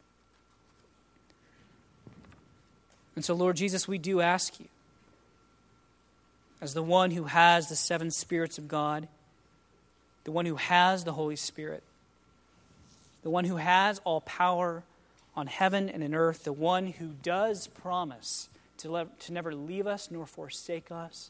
And 3.15 3.23
so, 3.23 3.33
Lord 3.33 3.55
Jesus, 3.55 3.87
we 3.87 3.97
do 3.97 4.21
ask 4.21 4.59
you 4.59 4.67
as 6.61 6.73
the 6.73 6.83
one 6.83 7.11
who 7.11 7.25
has 7.25 7.69
the 7.69 7.75
seven 7.75 8.11
spirits 8.11 8.57
of 8.57 8.67
God, 8.67 9.07
the 10.23 10.31
one 10.31 10.45
who 10.45 10.55
has 10.55 11.03
the 11.03 11.13
Holy 11.13 11.35
Spirit, 11.35 11.83
the 13.23 13.29
one 13.29 13.45
who 13.45 13.57
has 13.57 13.99
all 14.03 14.21
power 14.21 14.83
on 15.35 15.47
heaven 15.47 15.89
and 15.89 16.03
in 16.03 16.15
earth, 16.15 16.43
the 16.43 16.53
one 16.53 16.87
who 16.87 17.11
does 17.23 17.67
promise 17.67 18.49
to, 18.77 18.91
le- 18.91 19.07
to 19.19 19.33
never 19.33 19.53
leave 19.53 19.87
us 19.87 20.09
nor 20.11 20.25
forsake 20.25 20.91
us, 20.91 21.29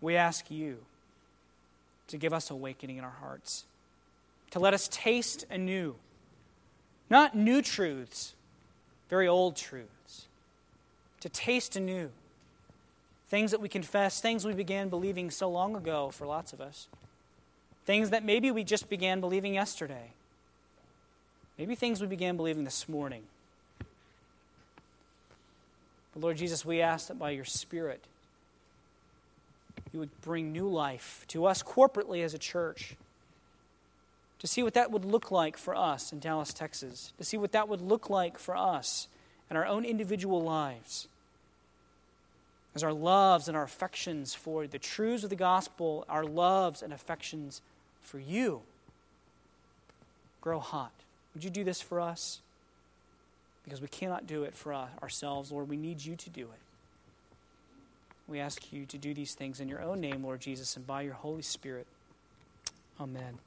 we 0.00 0.16
ask 0.16 0.50
you 0.50 0.78
to 2.08 2.16
give 2.16 2.32
us 2.32 2.50
awakening 2.50 2.98
in 2.98 3.04
our 3.04 3.16
hearts, 3.20 3.64
to 4.50 4.58
let 4.58 4.74
us 4.74 4.88
taste 4.88 5.46
anew, 5.50 5.94
not 7.10 7.36
new 7.36 7.62
truths, 7.62 8.34
very 9.08 9.28
old 9.28 9.56
truths, 9.56 10.26
to 11.20 11.28
taste 11.28 11.76
anew 11.76 12.10
Things 13.34 13.50
that 13.50 13.60
we 13.60 13.68
confess, 13.68 14.20
things 14.20 14.44
we 14.44 14.52
began 14.52 14.88
believing 14.88 15.28
so 15.28 15.50
long 15.50 15.74
ago 15.74 16.10
for 16.10 16.26
lots 16.26 16.52
of 16.52 16.60
us. 16.60 16.86
Things 17.84 18.10
that 18.10 18.24
maybe 18.24 18.50
we 18.52 18.64
just 18.64 18.88
began 18.88 19.20
believing 19.20 19.54
yesterday. 19.54 20.12
Maybe 21.58 21.74
things 21.74 22.00
we 22.00 22.06
began 22.06 22.36
believing 22.36 22.62
this 22.62 22.88
morning. 22.88 23.22
But 26.12 26.22
Lord 26.22 26.36
Jesus, 26.36 26.64
we 26.64 26.80
ask 26.80 27.08
that 27.08 27.18
by 27.18 27.30
your 27.30 27.44
Spirit, 27.44 28.04
you 29.92 29.98
would 29.98 30.20
bring 30.20 30.52
new 30.52 30.68
life 30.68 31.24
to 31.28 31.46
us 31.46 31.60
corporately 31.60 32.22
as 32.22 32.34
a 32.34 32.38
church, 32.38 32.94
to 34.44 34.48
see 34.48 34.62
what 34.62 34.74
that 34.74 34.90
would 34.90 35.06
look 35.06 35.30
like 35.30 35.56
for 35.56 35.74
us 35.74 36.12
in 36.12 36.18
Dallas, 36.18 36.52
Texas, 36.52 37.14
to 37.16 37.24
see 37.24 37.38
what 37.38 37.52
that 37.52 37.66
would 37.66 37.80
look 37.80 38.10
like 38.10 38.38
for 38.38 38.54
us 38.54 39.08
in 39.50 39.56
our 39.56 39.64
own 39.64 39.86
individual 39.86 40.42
lives. 40.42 41.08
As 42.74 42.84
our 42.84 42.92
loves 42.92 43.48
and 43.48 43.56
our 43.56 43.62
affections 43.62 44.34
for 44.34 44.66
the 44.66 44.78
truths 44.78 45.24
of 45.24 45.30
the 45.30 45.34
gospel, 45.34 46.04
our 46.10 46.24
loves 46.24 46.82
and 46.82 46.92
affections 46.92 47.62
for 48.02 48.18
you 48.18 48.60
grow 50.42 50.58
hot. 50.58 50.92
Would 51.32 51.42
you 51.42 51.48
do 51.48 51.64
this 51.64 51.80
for 51.80 51.98
us? 51.98 52.40
Because 53.64 53.80
we 53.80 53.88
cannot 53.88 54.26
do 54.26 54.42
it 54.42 54.54
for 54.54 54.74
uh, 54.74 54.88
ourselves, 55.00 55.52
Lord. 55.52 55.70
We 55.70 55.78
need 55.78 56.04
you 56.04 56.16
to 56.16 56.28
do 56.28 56.42
it. 56.42 56.60
We 58.28 58.40
ask 58.40 58.74
you 58.74 58.84
to 58.84 58.98
do 58.98 59.14
these 59.14 59.32
things 59.32 59.58
in 59.58 59.70
your 59.70 59.80
own 59.80 60.02
name, 60.02 60.22
Lord 60.22 60.42
Jesus, 60.42 60.76
and 60.76 60.86
by 60.86 61.00
your 61.00 61.14
Holy 61.14 61.40
Spirit. 61.40 61.86
Amen. 63.00 63.38